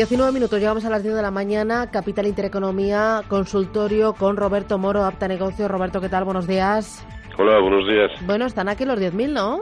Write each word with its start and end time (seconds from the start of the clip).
Diecinueve 0.00 0.32
minutos, 0.32 0.58
llegamos 0.58 0.82
a 0.86 0.88
las 0.88 1.02
10 1.02 1.14
de 1.14 1.20
la 1.20 1.30
mañana, 1.30 1.90
Capital 1.90 2.26
Intereconomía, 2.26 3.20
consultorio 3.28 4.14
con 4.14 4.38
Roberto 4.38 4.78
Moro, 4.78 5.04
Apta 5.04 5.28
Negocio. 5.28 5.68
Roberto, 5.68 6.00
¿qué 6.00 6.08
tal? 6.08 6.24
Buenos 6.24 6.46
días. 6.46 7.06
Hola, 7.36 7.58
buenos 7.58 7.86
días. 7.86 8.10
Bueno, 8.24 8.46
están 8.46 8.70
aquí 8.70 8.86
los 8.86 8.98
10.000, 8.98 9.28
¿no? 9.34 9.60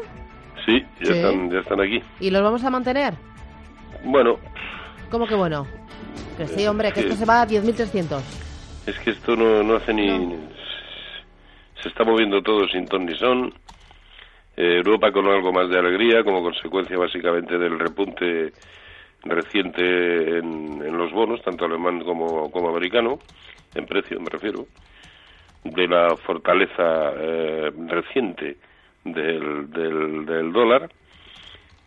Sí, 0.65 0.79
ya, 1.01 1.07
Sí. 1.07 1.13
Están, 1.15 1.51
ya 1.51 1.59
están 1.59 1.81
aquí. 1.81 2.01
¿Y 2.21 2.31
los 2.31 2.41
vamos 2.41 2.63
a 2.63 2.71
mantener? 2.71 3.15
Bueno, 4.05 4.39
¿Cómo 5.11 5.27
que 5.27 5.35
bueno? 5.35 5.67
Que 6.37 6.47
sí, 6.47 6.63
Eh, 6.63 6.69
hombre, 6.69 6.93
que 6.93 7.01
esto 7.01 7.17
se 7.17 7.25
va 7.25 7.43
a 7.43 7.45
10.300. 7.49 8.21
es 8.87 8.97
que 9.01 9.11
esto 9.11 9.35
no, 9.35 9.65
no 9.65 9.75
hace 9.75 9.93
ni... 9.93 10.07
Se 11.83 11.89
está 11.89 12.05
moviendo 12.05 12.41
todo 12.43 12.65
sin 12.69 12.87
ton 12.87 13.07
ni 13.07 13.19
son. 13.19 13.53
Eh, 14.57 14.77
Europa 14.77 15.11
con 15.11 15.27
algo 15.27 15.53
más 15.53 15.69
de 15.69 15.81
alegría, 15.81 16.23
como 16.23 16.45
consecuencia 16.45 16.97
básicamente 16.97 17.59
del 17.59 17.77
repunte 17.77 18.53
reciente 19.25 20.39
en, 20.39 20.83
en 20.85 20.97
los 20.97 21.13
bonos, 21.13 21.43
tanto 21.43 21.65
alemán 21.65 22.03
como, 22.05 22.51
como 22.51 22.71
americano, 22.71 23.19
en 23.75 23.87
precio 23.87 24.21
me 24.21 24.31
refiero, 24.31 24.67
de 25.65 25.89
la 25.89 26.17
fortaleza 26.17 27.13
eh, 27.17 27.71
reciente 27.89 28.57
del, 29.05 29.71
del, 29.71 30.27
del 30.27 30.53
dólar 30.53 30.91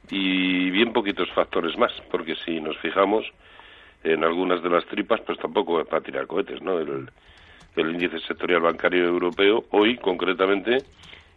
y 0.10 0.70
bien 0.70 0.92
poquitos 0.92 1.32
factores 1.32 1.78
más, 1.78 1.92
porque 2.12 2.36
si 2.36 2.60
nos 2.60 2.78
fijamos 2.80 3.26
en 4.04 4.24
algunas 4.24 4.62
de 4.62 4.70
las 4.70 4.86
tripas, 4.86 5.22
pues 5.22 5.38
tampoco 5.40 5.80
es 5.80 5.88
para 5.88 6.02
tirar 6.02 6.28
cohetes, 6.28 6.62
¿no? 6.62 6.80
El, 6.80 7.10
el 7.76 7.92
índice 7.92 8.20
sectorial 8.20 8.62
bancario 8.62 9.06
europeo 9.06 9.64
hoy 9.72 9.98
concretamente 9.98 10.78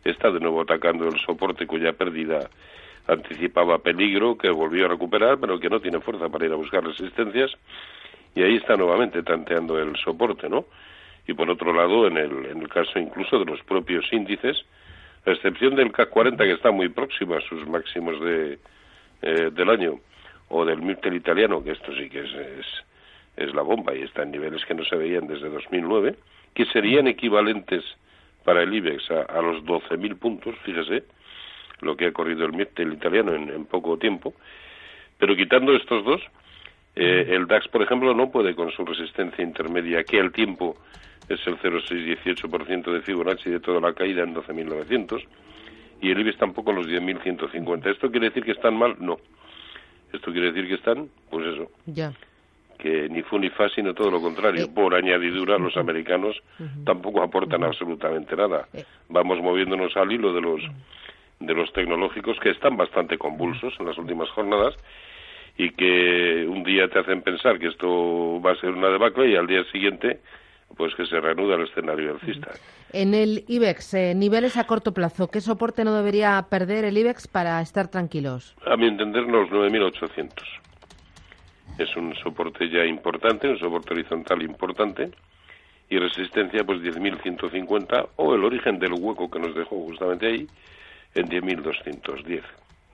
está 0.04 0.30
de 0.30 0.40
nuevo 0.40 0.62
atacando 0.62 1.06
el 1.06 1.18
soporte 1.20 1.66
cuya 1.66 1.92
pérdida 1.92 2.50
anticipaba 3.06 3.78
peligro, 3.78 4.36
que 4.36 4.50
volvió 4.50 4.86
a 4.86 4.88
recuperar, 4.88 5.38
pero 5.38 5.58
que 5.58 5.68
no 5.68 5.80
tiene 5.80 6.00
fuerza 6.00 6.28
para 6.28 6.46
ir 6.46 6.52
a 6.52 6.56
buscar 6.56 6.84
resistencias, 6.84 7.50
y 8.34 8.42
ahí 8.42 8.56
está 8.56 8.76
nuevamente 8.76 9.22
tanteando 9.22 9.78
el 9.78 9.96
soporte, 9.96 10.48
¿no? 10.48 10.66
Y 11.26 11.34
por 11.34 11.48
otro 11.50 11.72
lado, 11.72 12.06
en 12.06 12.16
el, 12.16 12.46
en 12.46 12.62
el 12.62 12.68
caso 12.68 12.98
incluso 12.98 13.38
de 13.38 13.44
los 13.44 13.62
propios 13.62 14.04
índices, 14.12 14.64
a 15.26 15.30
excepción 15.30 15.74
del 15.74 15.92
CAC 15.92 16.10
40 16.10 16.44
que 16.44 16.52
está 16.52 16.70
muy 16.70 16.88
próximo 16.88 17.34
a 17.34 17.40
sus 17.40 17.66
máximos 17.66 18.20
de, 18.20 18.58
eh, 19.22 19.50
del 19.52 19.70
año, 19.70 20.00
o 20.48 20.64
del 20.64 20.82
MIPTEL 20.82 21.14
italiano, 21.14 21.62
que 21.64 21.72
esto 21.72 21.92
sí 21.94 22.08
que 22.10 22.20
es, 22.20 22.32
es, 22.34 22.66
es 23.36 23.54
la 23.54 23.62
bomba 23.62 23.94
y 23.94 24.02
está 24.02 24.22
en 24.22 24.32
niveles 24.32 24.64
que 24.66 24.74
no 24.74 24.84
se 24.84 24.96
veían 24.96 25.26
desde 25.26 25.48
2009, 25.48 26.14
que 26.54 26.66
serían 26.66 27.06
equivalentes 27.06 27.82
para 28.44 28.62
el 28.62 28.74
IBEX 28.74 29.10
a, 29.10 29.22
a 29.22 29.40
los 29.40 29.64
12.000 29.64 30.18
puntos, 30.18 30.54
fíjese, 30.64 31.04
lo 31.80 31.96
que 31.96 32.06
ha 32.06 32.12
corrido 32.12 32.44
el 32.46 32.52
MIPTEL 32.52 32.92
italiano 32.92 33.34
en, 33.34 33.48
en 33.50 33.64
poco 33.66 33.96
tiempo. 33.98 34.34
Pero 35.18 35.36
quitando 35.36 35.74
estos 35.74 36.04
dos, 36.04 36.20
eh, 36.96 37.26
el 37.30 37.46
DAX, 37.46 37.68
por 37.68 37.82
ejemplo, 37.82 38.14
no 38.14 38.30
puede 38.30 38.54
con 38.54 38.70
su 38.72 38.84
resistencia 38.84 39.42
intermedia, 39.44 40.04
que 40.04 40.20
al 40.20 40.32
tiempo 40.32 40.76
es 41.28 41.44
el 41.46 41.56
0,618% 41.58 42.92
de 42.92 43.00
Fibonacci 43.02 43.50
de 43.50 43.60
toda 43.60 43.80
la 43.80 43.92
caída 43.94 44.22
en 44.22 44.34
12.900, 44.34 45.24
y 46.00 46.10
el 46.10 46.20
IBEX 46.20 46.36
tampoco 46.38 46.72
los 46.72 46.86
10.150. 46.86 47.86
¿Esto 47.90 48.10
quiere 48.10 48.26
decir 48.28 48.44
que 48.44 48.52
están 48.52 48.76
mal? 48.76 48.96
No. 48.98 49.16
Esto 50.12 50.30
quiere 50.32 50.52
decir 50.52 50.68
que 50.68 50.74
están, 50.74 51.08
pues 51.30 51.46
eso, 51.46 51.70
Ya. 51.86 52.12
que 52.78 53.08
ni 53.08 53.22
fu 53.22 53.38
ni 53.38 53.48
fa, 53.48 53.68
sino 53.70 53.94
todo 53.94 54.10
lo 54.10 54.20
contrario. 54.20 54.64
Eh. 54.64 54.70
Por 54.72 54.94
añadidura, 54.94 55.56
los 55.58 55.76
americanos 55.76 56.36
tampoco 56.84 57.22
aportan 57.22 57.64
absolutamente 57.64 58.36
nada. 58.36 58.68
Vamos 59.08 59.40
moviéndonos 59.40 59.96
al 59.96 60.12
hilo 60.12 60.32
de 60.34 60.40
los 60.42 60.60
de 61.40 61.54
los 61.54 61.72
tecnológicos 61.72 62.38
que 62.40 62.50
están 62.50 62.76
bastante 62.76 63.18
convulsos 63.18 63.74
en 63.78 63.86
las 63.86 63.98
últimas 63.98 64.30
jornadas 64.30 64.74
y 65.56 65.70
que 65.70 66.46
un 66.48 66.64
día 66.64 66.88
te 66.88 66.98
hacen 66.98 67.22
pensar 67.22 67.58
que 67.58 67.68
esto 67.68 68.40
va 68.40 68.52
a 68.52 68.56
ser 68.56 68.70
una 68.70 68.88
debacle 68.88 69.30
y 69.30 69.36
al 69.36 69.46
día 69.46 69.64
siguiente 69.70 70.20
pues 70.76 70.94
que 70.94 71.06
se 71.06 71.20
reanuda 71.20 71.56
el 71.56 71.62
escenario 71.68 72.12
alcista. 72.12 72.50
En 72.92 73.14
el 73.14 73.44
IBEX, 73.48 73.94
eh, 73.94 74.14
niveles 74.14 74.56
a 74.56 74.64
corto 74.64 74.92
plazo, 74.92 75.28
¿qué 75.28 75.40
soporte 75.40 75.84
no 75.84 75.94
debería 75.94 76.46
perder 76.50 76.84
el 76.84 76.98
IBEX 76.98 77.28
para 77.28 77.60
estar 77.60 77.88
tranquilos? 77.88 78.56
A 78.66 78.76
mi 78.76 78.86
entender, 78.86 79.24
los 79.24 79.48
9.800. 79.50 80.30
Es 81.78 81.94
un 81.96 82.14
soporte 82.16 82.68
ya 82.68 82.84
importante, 82.84 83.48
un 83.48 83.58
soporte 83.58 83.94
horizontal 83.94 84.42
importante, 84.42 85.10
y 85.90 85.98
resistencia, 85.98 86.64
pues 86.64 86.80
10.150, 86.80 88.08
o 88.16 88.34
el 88.34 88.44
origen 88.44 88.78
del 88.78 88.94
hueco 88.94 89.30
que 89.30 89.38
nos 89.38 89.54
dejó 89.54 89.76
justamente 89.84 90.26
ahí, 90.26 90.46
en 91.14 91.28
10.210. 91.28 92.42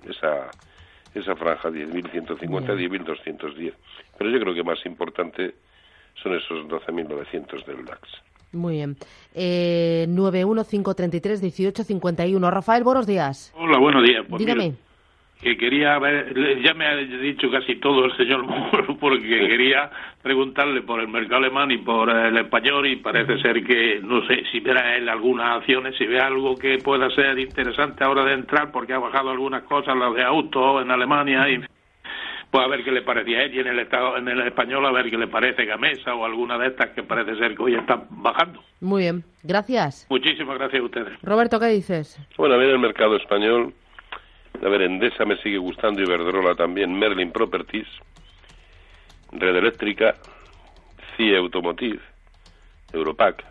Esa, 0.08 0.50
esa 1.14 1.36
franja, 1.36 1.68
10.150, 1.70 2.38
10.210. 2.38 3.72
Pero 4.18 4.30
yo 4.30 4.40
creo 4.40 4.54
que 4.54 4.62
más 4.62 4.84
importante 4.86 5.54
son 6.22 6.34
esos 6.34 6.66
12.900 6.66 7.64
del 7.64 7.84
DAX. 7.84 8.00
Muy 8.52 8.76
bien. 8.76 8.96
Eh, 9.34 10.06
915331851. 10.08 12.50
Rafael, 12.50 12.84
buenos 12.84 13.06
días. 13.06 13.52
Hola, 13.56 13.78
buenos 13.78 14.02
días. 14.02 14.24
Pues 14.28 14.40
Dígame. 14.40 14.64
mira, 14.70 14.76
que 15.42 15.56
quería 15.56 15.98
ver, 15.98 16.36
le- 16.36 16.62
ya 16.62 16.74
me 16.74 16.86
ha 16.86 16.96
dicho 16.96 17.50
casi 17.50 17.76
todo 17.76 18.04
el 18.04 18.16
señor 18.16 18.42
Moro, 18.46 18.96
porque 18.98 19.26
quería 19.28 19.90
preguntarle 20.22 20.82
por 20.82 21.00
el 21.00 21.08
mercado 21.08 21.36
alemán 21.36 21.70
y 21.70 21.78
por 21.78 22.10
el 22.10 22.36
español 22.36 22.86
y 22.86 22.96
parece 22.96 23.38
ser 23.40 23.64
que, 23.64 24.00
no 24.02 24.24
sé, 24.26 24.44
si 24.52 24.60
verá 24.60 24.96
él 24.96 25.08
algunas 25.08 25.56
acciones, 25.58 25.96
si 25.96 26.04
ve 26.06 26.20
algo 26.20 26.56
que 26.56 26.78
pueda 26.78 27.08
ser 27.10 27.38
interesante 27.38 28.04
ahora 28.04 28.24
de 28.24 28.34
entrar, 28.34 28.70
porque 28.70 28.92
ha 28.92 28.98
bajado 28.98 29.30
algunas 29.30 29.62
cosas, 29.62 29.96
las 29.96 30.14
de 30.14 30.22
auto 30.22 30.80
en 30.82 30.90
Alemania 30.90 31.48
y 31.48 31.60
pues 32.50 32.64
a 32.64 32.68
ver 32.68 32.82
qué 32.82 32.90
le 32.90 33.02
parecía 33.02 33.38
a 33.38 33.42
él 33.44 33.54
y 33.54 33.60
en 33.60 33.68
el 33.68 33.78
estado 33.78 34.16
en 34.16 34.26
el 34.26 34.40
español 34.40 34.84
a 34.84 34.90
ver 34.90 35.08
qué 35.08 35.16
le 35.16 35.28
parece 35.28 35.64
Gamesa 35.66 36.16
o 36.16 36.24
alguna 36.24 36.58
de 36.58 36.66
estas 36.66 36.90
que 36.90 37.04
parece 37.04 37.36
ser 37.36 37.54
que 37.54 37.62
hoy 37.62 37.76
están 37.76 38.06
bajando. 38.10 38.60
Muy 38.80 39.02
bien. 39.02 39.22
Gracias. 39.44 40.06
Muchísimas 40.10 40.58
gracias 40.58 40.82
a 40.82 40.84
ustedes. 40.84 41.22
Roberto, 41.22 41.60
¿qué 41.60 41.66
dices? 41.66 42.18
Bueno, 42.36 42.56
a 42.56 42.58
ver 42.58 42.70
el 42.70 42.78
mercado 42.80 43.14
español. 43.16 43.72
A 44.62 44.68
ver, 44.68 44.82
Endesa 44.82 45.24
me 45.24 45.36
sigue 45.38 45.58
gustando, 45.58 46.02
Iberdrola 46.02 46.54
también, 46.54 46.98
Merlin 46.98 47.32
Properties, 47.32 47.88
Red 49.32 49.56
Eléctrica, 49.56 50.16
CIE 51.16 51.36
Automotive, 51.36 52.00
Europac 52.92 53.44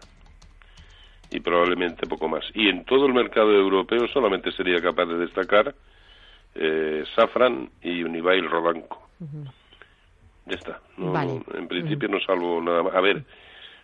y 1.31 1.39
probablemente 1.39 2.07
poco 2.07 2.27
más. 2.27 2.45
Y 2.53 2.69
en 2.69 2.85
todo 2.85 3.05
el 3.05 3.13
mercado 3.13 3.51
europeo 3.51 4.07
solamente 4.07 4.51
sería 4.51 4.81
capaz 4.81 5.05
de 5.05 5.17
destacar 5.17 5.73
eh, 6.55 7.03
Safran 7.15 7.69
y 7.81 8.03
Unibail 8.03 8.49
Rodanco. 8.49 9.09
Ya 10.45 10.55
está. 10.55 10.81
No, 10.97 11.13
Vale. 11.13 11.41
no, 11.47 11.59
en 11.59 11.67
principio 11.67 12.07
no 12.09 12.19
salvo 12.19 12.61
nada 12.61 12.83
más. 12.83 12.95
A 12.95 13.01
ver, 13.01 13.23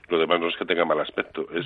lo 0.10 0.20
demás 0.20 0.40
no 0.40 0.48
es 0.50 0.58
que 0.58 0.66
tenga 0.66 0.86
mal 0.86 1.00
aspecto, 1.00 1.48
es 1.52 1.66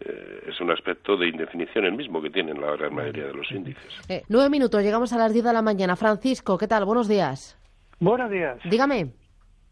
eh, 0.00 0.44
es 0.48 0.60
un 0.60 0.70
aspecto 0.70 1.16
de 1.16 1.28
indefinición 1.28 1.84
el 1.84 1.92
mismo 1.92 2.22
que 2.22 2.30
tienen 2.30 2.60
la 2.60 2.76
gran 2.76 2.94
mayoría 2.94 3.26
de 3.26 3.34
los 3.34 3.50
índices. 3.50 4.00
Eh, 4.08 4.22
nueve 4.28 4.48
minutos, 4.48 4.82
llegamos 4.82 5.12
a 5.12 5.18
las 5.18 5.32
10 5.32 5.44
de 5.44 5.52
la 5.52 5.62
mañana. 5.62 5.96
Francisco, 5.96 6.56
¿qué 6.56 6.68
tal? 6.68 6.84
Buenos 6.84 7.08
días. 7.08 7.58
Buenos 8.00 8.30
días. 8.30 8.58
Dígame. 8.64 9.12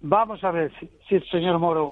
Vamos 0.00 0.43
a 0.43 0.50
ver 0.50 0.73
si, 0.78 0.90
si 1.08 1.14
el 1.17 1.28
señor 1.31 1.58
Moro 1.58 1.90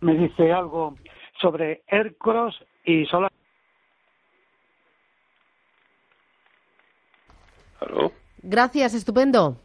me 0.00 0.14
dice 0.14 0.52
algo 0.52 0.96
sobre 1.40 1.82
Aircross 1.88 2.54
y 2.84 3.06
Solar. 3.06 3.30
¿Aló? 7.80 8.12
Gracias, 8.42 8.94
estupendo. 8.94 9.56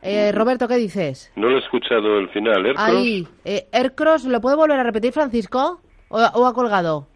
Eh, 0.00 0.32
Roberto, 0.32 0.66
¿qué 0.68 0.76
dices? 0.76 1.32
No 1.36 1.48
lo 1.48 1.56
he 1.56 1.60
escuchado 1.60 2.18
el 2.18 2.28
final. 2.30 2.64
¿Aircross? 2.64 2.88
Ahí, 2.88 3.28
eh, 3.44 3.68
Aircross, 3.72 4.24
¿lo 4.24 4.40
puede 4.40 4.56
volver 4.56 4.78
a 4.80 4.82
repetir, 4.82 5.12
Francisco? 5.12 5.80
¿O, 6.08 6.16
o 6.18 6.46
ha 6.46 6.54
colgado? 6.54 7.06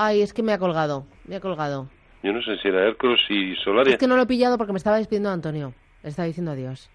Ay, 0.00 0.22
es 0.22 0.32
que 0.32 0.44
me 0.44 0.52
ha 0.52 0.60
colgado, 0.60 1.06
me 1.26 1.34
ha 1.34 1.40
colgado. 1.40 1.88
Yo 2.22 2.32
no 2.32 2.40
sé 2.40 2.56
si 2.58 2.68
era 2.68 2.84
Aircross 2.84 3.18
y 3.30 3.56
Solaria. 3.56 3.94
Es 3.94 3.98
que 3.98 4.06
no 4.06 4.14
lo 4.14 4.22
he 4.22 4.26
pillado 4.26 4.56
porque 4.56 4.72
me 4.72 4.76
estaba 4.76 4.96
despidiendo 4.96 5.28
Antonio. 5.28 5.74
Le 6.04 6.10
estaba 6.10 6.28
diciendo 6.28 6.52
adiós. 6.52 6.88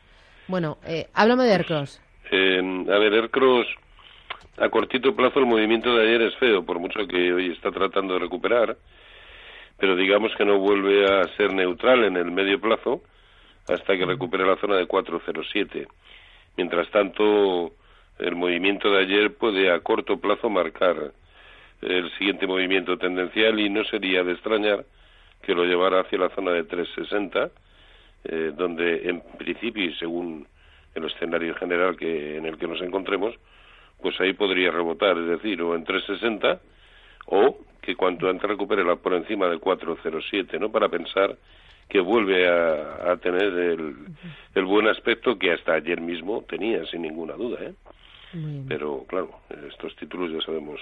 Bueno, 0.48 0.78
eh, 0.88 1.08
háblame 1.14 1.44
de 1.44 1.52
Aircross. 1.52 2.02
Eh, 2.32 2.62
a 2.62 2.98
ver, 3.00 3.14
Aircross, 3.14 3.68
a 4.58 4.70
cortito 4.70 5.14
plazo 5.14 5.40
el 5.40 5.48
movimiento 5.48 5.94
de 5.94 6.08
ayer 6.08 6.22
es 6.22 6.36
feo, 6.38 6.64
por 6.64 6.80
mucho 6.80 7.06
que 7.06 7.34
hoy 7.34 7.52
está 7.52 7.72
tratando 7.72 8.14
de 8.14 8.22
recuperar, 8.22 8.78
pero 9.78 9.98
digamos 9.98 10.32
que 10.38 10.46
no 10.46 10.60
vuelve 10.60 11.06
a 11.06 11.28
ser 11.36 11.54
neutral 11.54 12.06
en 12.06 12.16
el 12.16 12.32
medio 12.32 12.62
plazo 12.62 13.04
hasta 13.68 13.98
que 13.98 14.06
recupere 14.06 14.48
la 14.48 14.56
zona 14.62 14.78
de 14.78 14.88
407. 14.88 15.90
Mientras 16.56 16.90
tanto, 16.90 17.74
el 18.20 18.36
movimiento 18.38 18.90
de 18.92 19.02
ayer 19.02 19.36
puede 19.36 19.74
a 19.74 19.82
corto 19.82 20.22
plazo 20.22 20.50
marcar 20.50 21.12
el 21.86 22.12
siguiente 22.18 22.48
movimiento 22.48 22.98
tendencial 22.98 23.60
y 23.60 23.70
no 23.70 23.84
sería 23.86 24.24
de 24.24 24.34
extrañar 24.34 24.86
que 25.42 25.54
lo 25.54 25.66
llevara 25.66 26.02
hacia 26.02 26.20
la 26.20 26.30
zona 26.30 26.52
de 26.52 26.64
360, 26.64 27.50
eh, 28.26 28.52
donde 28.56 29.10
en 29.10 29.22
principio 29.38 29.84
y 29.84 29.94
según 29.96 30.48
el 30.96 31.06
escenario 31.06 31.56
general 31.56 31.98
que 31.98 32.38
en 32.38 32.46
el 32.46 32.58
que 32.58 32.68
nos 32.68 32.82
encontremos, 32.82 33.36
pues 34.02 34.20
ahí 34.22 34.34
podría 34.34 34.72
rebotar, 34.72 35.18
es 35.18 35.28
decir, 35.28 35.62
o 35.62 35.76
en 35.76 35.84
360 35.84 36.62
o 37.28 37.58
que 37.82 37.96
cuanto 37.96 38.30
antes 38.30 38.50
recupere 38.50 38.84
la 38.84 38.96
por 38.96 39.14
encima 39.14 39.48
del 39.48 39.60
407, 39.60 40.60
¿no? 40.60 40.72
Para 40.72 40.90
pensar 40.90 41.36
que 41.90 42.00
vuelve 42.00 42.48
a, 42.48 43.18
tener 43.18 43.44
el, 43.44 43.96
el, 44.56 44.66
buen 44.66 44.88
aspecto 44.88 45.38
que 45.38 45.52
hasta 45.52 45.74
ayer 45.74 46.00
mismo 46.00 46.44
tenía, 46.48 46.86
sin 46.86 47.02
ninguna 47.02 47.34
duda, 47.34 47.60
¿eh? 47.62 47.74
Pero 48.68 49.06
claro, 49.08 49.30
estos 49.70 49.96
títulos 49.96 50.32
ya 50.32 50.42
sabemos 50.42 50.80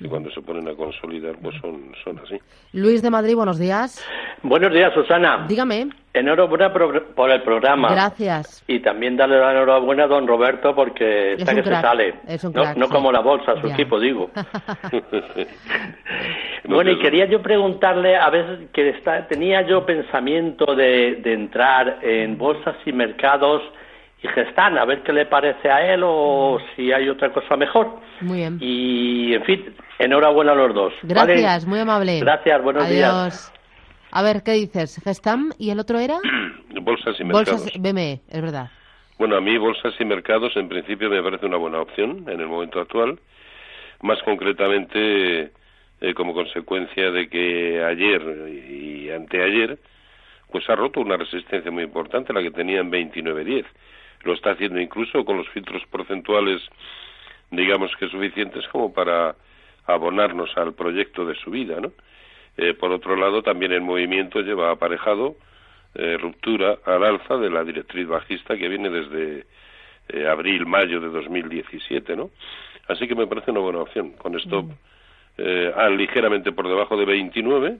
y 0.00 0.06
cuando 0.08 0.30
se 0.30 0.40
ponen 0.40 0.68
a 0.68 0.74
consolidar 0.74 1.36
pues 1.42 1.56
son, 1.60 1.92
son 2.04 2.20
así. 2.20 2.38
Luis 2.72 3.02
de 3.02 3.10
Madrid, 3.10 3.34
buenos 3.34 3.58
días. 3.58 4.04
Buenos 4.42 4.72
días, 4.72 4.92
Susana. 4.94 5.44
Dígame. 5.48 5.88
Enhorabuena 6.14 6.72
por 6.72 7.30
el 7.30 7.42
programa. 7.42 7.90
Gracias. 7.90 8.62
Y 8.68 8.80
también 8.80 9.16
darle 9.16 9.38
la 9.38 9.52
enhorabuena 9.52 10.04
a 10.04 10.06
don 10.06 10.26
Roberto 10.26 10.74
porque 10.74 11.34
está 11.34 11.54
que 11.54 11.64
se 11.64 11.70
sale. 11.70 12.14
no, 12.76 12.88
como 12.88 13.10
la 13.10 13.20
bolsa, 13.20 13.60
su 13.60 13.66
equipo, 13.66 13.98
digo. 13.98 14.30
bueno, 16.64 16.92
y 16.92 16.98
quería 17.00 17.26
yo 17.26 17.42
preguntarle, 17.42 18.16
a 18.16 18.30
veces 18.30 18.68
que 18.72 18.90
está, 18.90 19.26
tenía 19.26 19.62
yo 19.62 19.84
pensamiento 19.84 20.76
de, 20.76 21.16
de 21.22 21.32
entrar 21.32 21.98
en 22.02 22.38
bolsas 22.38 22.76
y 22.86 22.92
mercados 22.92 23.62
y 24.22 24.28
Gestan, 24.28 24.76
a 24.78 24.84
ver 24.84 25.02
qué 25.02 25.12
le 25.12 25.26
parece 25.26 25.70
a 25.70 25.94
él 25.94 26.02
o 26.04 26.58
si 26.74 26.92
hay 26.92 27.08
otra 27.08 27.32
cosa 27.32 27.56
mejor. 27.56 28.00
Muy 28.20 28.38
bien. 28.38 28.58
Y, 28.60 29.34
en 29.34 29.44
fin, 29.44 29.76
enhorabuena 29.98 30.52
a 30.52 30.54
los 30.56 30.74
dos. 30.74 30.92
Gracias, 31.04 31.66
muy 31.66 31.78
amable. 31.78 32.18
Gracias, 32.18 32.62
buenos 32.62 32.84
Adiós. 32.84 33.52
A 34.10 34.22
ver, 34.22 34.42
¿qué 34.42 34.52
dices? 34.52 35.00
¿Gestam 35.04 35.52
y 35.58 35.70
el 35.70 35.78
otro 35.78 35.98
era? 36.00 36.18
Bolsas 36.82 37.20
y 37.20 37.24
mercados. 37.24 37.60
Bolsas 37.62 37.80
BME, 37.80 38.20
es 38.28 38.42
verdad. 38.42 38.70
Bueno, 39.18 39.36
a 39.36 39.40
mí 39.40 39.56
bolsas 39.56 39.94
y 40.00 40.04
mercados 40.04 40.56
en 40.56 40.68
principio 40.68 41.10
me 41.10 41.22
parece 41.22 41.46
una 41.46 41.56
buena 41.56 41.80
opción 41.80 42.24
en 42.28 42.40
el 42.40 42.46
momento 42.46 42.80
actual. 42.80 43.18
Más 44.02 44.20
concretamente, 44.22 45.50
eh, 46.00 46.14
como 46.14 46.34
consecuencia 46.34 47.10
de 47.10 47.28
que 47.28 47.84
ayer 47.84 48.22
y 48.48 49.10
anteayer, 49.10 49.78
pues 50.50 50.68
ha 50.70 50.76
roto 50.76 51.00
una 51.00 51.16
resistencia 51.16 51.70
muy 51.70 51.84
importante, 51.84 52.32
la 52.32 52.42
que 52.42 52.50
tenía 52.50 52.80
en 52.80 52.90
29.10 52.90 53.64
lo 54.22 54.34
está 54.34 54.52
haciendo 54.52 54.80
incluso 54.80 55.24
con 55.24 55.36
los 55.38 55.48
filtros 55.50 55.82
porcentuales, 55.86 56.62
digamos 57.50 57.94
que 57.96 58.08
suficientes 58.08 58.66
como 58.68 58.92
para 58.92 59.36
abonarnos 59.86 60.50
al 60.56 60.74
proyecto 60.74 61.24
de 61.24 61.34
subida, 61.36 61.80
¿no? 61.80 61.92
Eh, 62.56 62.74
por 62.74 62.90
otro 62.90 63.16
lado, 63.16 63.42
también 63.42 63.72
el 63.72 63.80
movimiento 63.80 64.40
lleva 64.40 64.72
aparejado 64.72 65.36
eh, 65.94 66.18
ruptura 66.20 66.78
al 66.84 67.04
alza 67.04 67.36
de 67.36 67.48
la 67.48 67.62
directriz 67.64 68.06
bajista 68.06 68.56
que 68.58 68.68
viene 68.68 68.90
desde 68.90 69.46
eh, 70.08 70.26
abril, 70.26 70.66
mayo 70.66 71.00
de 71.00 71.08
2017, 71.08 72.16
¿no? 72.16 72.30
Así 72.88 73.06
que 73.06 73.14
me 73.14 73.26
parece 73.26 73.52
una 73.52 73.60
buena 73.60 73.80
opción, 73.80 74.12
con 74.12 74.36
stop 74.38 74.64
mm. 74.64 75.96
ligeramente 75.96 76.52
por 76.52 76.68
debajo 76.68 76.96
de 76.96 77.04
29, 77.04 77.78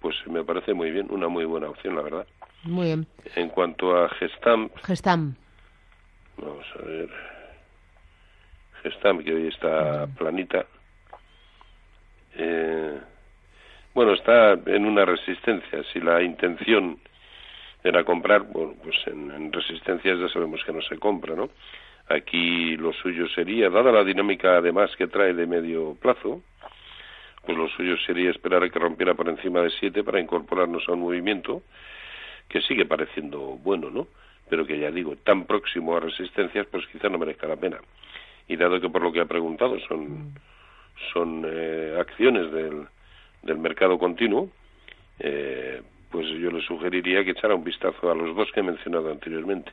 pues 0.00 0.26
me 0.26 0.42
parece 0.42 0.74
muy 0.74 0.90
bien, 0.90 1.06
una 1.10 1.28
muy 1.28 1.44
buena 1.44 1.68
opción, 1.68 1.94
la 1.94 2.02
verdad. 2.02 2.26
Muy 2.66 2.86
bien. 2.86 3.06
En 3.34 3.48
cuanto 3.48 3.96
a 3.96 4.08
Gestam. 4.10 4.70
Gestam. 4.84 5.34
Vamos 6.36 6.66
a 6.78 6.82
ver. 6.82 7.08
Gestam, 8.82 9.22
que 9.22 9.32
hoy 9.32 9.48
está 9.48 10.06
planita. 10.18 10.66
Eh, 12.34 13.00
bueno, 13.94 14.12
está 14.12 14.52
en 14.52 14.84
una 14.84 15.04
resistencia. 15.04 15.82
Si 15.92 16.00
la 16.00 16.22
intención 16.22 16.98
era 17.82 18.04
comprar, 18.04 18.42
bueno, 18.42 18.74
pues 18.82 18.96
en, 19.06 19.30
en, 19.30 19.52
resistencias 19.52 20.18
ya 20.18 20.28
sabemos 20.28 20.62
que 20.64 20.72
no 20.72 20.82
se 20.82 20.98
compra, 20.98 21.34
¿no? 21.34 21.50
Aquí 22.08 22.76
lo 22.76 22.92
suyo 22.92 23.28
sería, 23.28 23.70
dada 23.70 23.90
la 23.90 24.04
dinámica 24.04 24.56
además 24.56 24.94
que 24.96 25.06
trae 25.06 25.34
de 25.34 25.46
medio 25.46 25.94
plazo, 25.94 26.42
pues 27.44 27.56
lo 27.56 27.68
suyo 27.68 27.96
sería 28.06 28.30
esperar 28.30 28.62
a 28.62 28.68
que 28.68 28.78
rompiera 28.78 29.14
por 29.14 29.28
encima 29.28 29.60
de 29.60 29.70
7 29.70 30.04
para 30.04 30.20
incorporarnos 30.20 30.88
a 30.88 30.92
un 30.92 31.00
movimiento 31.00 31.62
que 32.48 32.60
sigue 32.62 32.86
pareciendo 32.86 33.40
bueno, 33.62 33.90
¿no? 33.90 34.06
Pero 34.48 34.66
que 34.66 34.78
ya 34.78 34.90
digo, 34.90 35.16
tan 35.16 35.44
próximo 35.44 35.96
a 35.96 36.00
resistencias, 36.00 36.66
pues 36.70 36.86
quizá 36.88 37.08
no 37.08 37.18
merezca 37.18 37.46
la 37.46 37.56
pena. 37.56 37.78
Y 38.48 38.56
dado 38.56 38.80
que 38.80 38.88
por 38.88 39.02
lo 39.02 39.12
que 39.12 39.20
ha 39.20 39.26
preguntado 39.26 39.78
son, 39.88 40.34
son 41.12 41.44
eh, 41.46 41.96
acciones 41.98 42.52
del, 42.52 42.86
del 43.42 43.58
mercado 43.58 43.98
continuo, 43.98 44.48
eh, 45.18 45.82
pues 46.10 46.28
yo 46.28 46.50
le 46.50 46.62
sugeriría 46.62 47.24
que 47.24 47.32
echara 47.32 47.54
un 47.54 47.64
vistazo 47.64 48.10
a 48.10 48.14
los 48.14 48.36
dos 48.36 48.50
que 48.52 48.60
he 48.60 48.62
mencionado 48.62 49.10
anteriormente, 49.10 49.72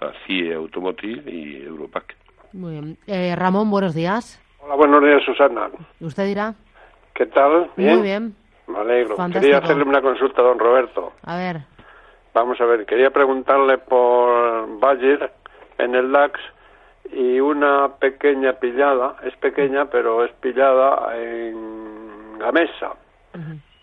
a 0.00 0.12
CIE 0.26 0.54
Automotive 0.54 1.30
y 1.30 1.62
Europac. 1.62 2.16
Muy 2.52 2.72
bien. 2.72 2.98
Eh, 3.06 3.34
Ramón, 3.36 3.70
buenos 3.70 3.94
días. 3.94 4.40
Hola, 4.60 4.74
buenos 4.74 5.02
días, 5.02 5.22
Susana. 5.24 5.70
¿Usted 6.00 6.26
dirá? 6.26 6.54
¿Qué 7.14 7.26
tal? 7.26 7.70
Muy 7.76 8.02
bien. 8.02 8.34
Me 8.66 8.78
alegro. 8.78 9.16
Quería 9.32 9.58
hacerle 9.58 9.84
una 9.84 10.00
consulta 10.00 10.40
a 10.40 10.44
don 10.44 10.58
Roberto. 10.58 11.12
A 11.22 11.36
ver. 11.36 11.60
Vamos 12.34 12.60
a 12.60 12.64
ver, 12.64 12.86
quería 12.86 13.10
preguntarle 13.10 13.78
por 13.78 14.78
Bayer 14.78 15.30
en 15.78 15.94
el 15.94 16.10
DAX 16.12 16.40
y 17.12 17.40
una 17.40 17.96
pequeña 17.96 18.54
pillada, 18.54 19.16
es 19.24 19.36
pequeña 19.36 19.86
pero 19.86 20.24
es 20.24 20.32
pillada 20.40 21.14
en 21.16 22.38
Gamesa. 22.38 22.94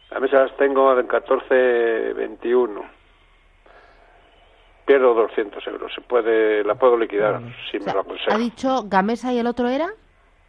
Gamesa 0.10 0.46
las 0.46 0.58
tengo 0.58 0.98
en 0.98 1.08
14.21. 1.08 2.90
Pierdo 4.86 5.14
200 5.14 5.68
euros, 5.68 5.94
se 5.94 6.02
puede, 6.02 6.64
la 6.64 6.74
puedo 6.74 6.98
liquidar 6.98 7.40
si 7.70 7.80
me 7.80 7.94
lo 7.94 8.00
aconseja. 8.00 8.34
¿Ha 8.34 8.40
dicho 8.40 8.84
Gamesa 8.86 9.32
y 9.32 9.38
el 9.38 9.46
otro 9.46 9.68
era? 9.68 9.90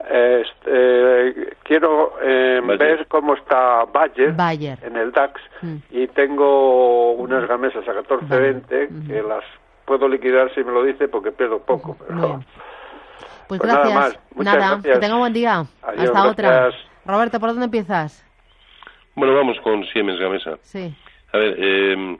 Este, 0.08 1.56
quiero 1.62 2.14
eh, 2.23 2.61
ver 2.79 3.06
cómo 3.08 3.35
está 3.35 3.85
Bayer, 3.85 4.35
en 4.82 4.97
el 4.97 5.12
DAX 5.12 5.41
mm. 5.61 5.76
y 5.91 6.08
tengo 6.08 7.12
unas 7.12 7.47
gamesas 7.47 7.87
a 7.87 7.93
14.20 7.93 9.07
que 9.07 9.23
las 9.23 9.45
puedo 9.85 10.09
liquidar 10.09 10.52
si 10.54 10.64
me 10.64 10.73
lo 10.73 10.85
dice 10.85 11.09
porque 11.09 11.33
pierdo 11.33 11.61
poco. 11.61 11.97
Pero... 12.07 12.42
Pues, 13.47 13.61
pues, 13.61 13.73
gracias. 13.73 14.19
Nada, 14.37 14.59
más. 14.61 14.80
nada 14.83 14.83
que 14.83 14.99
tenga 15.00 15.16
buen 15.16 15.33
día. 15.33 15.64
Hasta 15.83 16.28
otra. 16.28 16.71
Roberto, 17.04 17.40
¿por 17.40 17.49
dónde 17.50 17.64
empiezas? 17.64 18.25
Bueno, 19.16 19.35
vamos 19.35 19.59
con 19.61 19.85
Siemens 19.87 20.21
Gamesa. 20.21 20.57
Sí. 20.62 20.95
A 21.33 21.37
ver, 21.37 21.57
eh, 21.59 22.19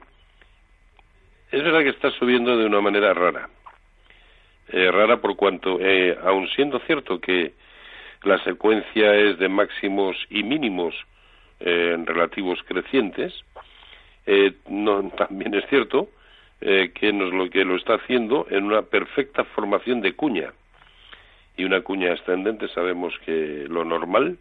es 1.51 1.63
verdad 1.63 1.79
que 1.79 1.89
está 1.89 2.11
subiendo 2.11 2.57
de 2.57 2.65
una 2.65 2.81
manera 2.81 3.13
rara. 3.13 3.49
Eh, 4.67 4.91
rara 4.91 5.17
por 5.17 5.35
cuanto, 5.35 5.79
eh, 5.79 6.17
aun 6.23 6.47
siendo 6.49 6.79
cierto 6.79 7.19
que 7.19 7.53
la 8.23 8.43
secuencia 8.43 9.15
es 9.15 9.39
de 9.39 9.49
máximos 9.49 10.15
y 10.29 10.43
mínimos 10.43 10.95
eh, 11.59 11.95
relativos 12.05 12.59
crecientes. 12.63 13.33
Eh, 14.25 14.53
no, 14.69 15.09
también 15.17 15.53
es 15.55 15.65
cierto 15.67 16.09
eh, 16.61 16.91
que 16.93 17.11
nos 17.11 17.33
lo 17.33 17.49
que 17.49 17.65
lo 17.65 17.75
está 17.75 17.95
haciendo 17.95 18.47
en 18.49 18.65
una 18.65 18.83
perfecta 18.83 19.43
formación 19.43 20.01
de 20.01 20.13
cuña 20.13 20.53
y 21.57 21.63
una 21.63 21.81
cuña 21.81 22.13
ascendente 22.13 22.67
sabemos 22.69 23.13
que 23.25 23.65
lo 23.67 23.83
normal 23.83 24.37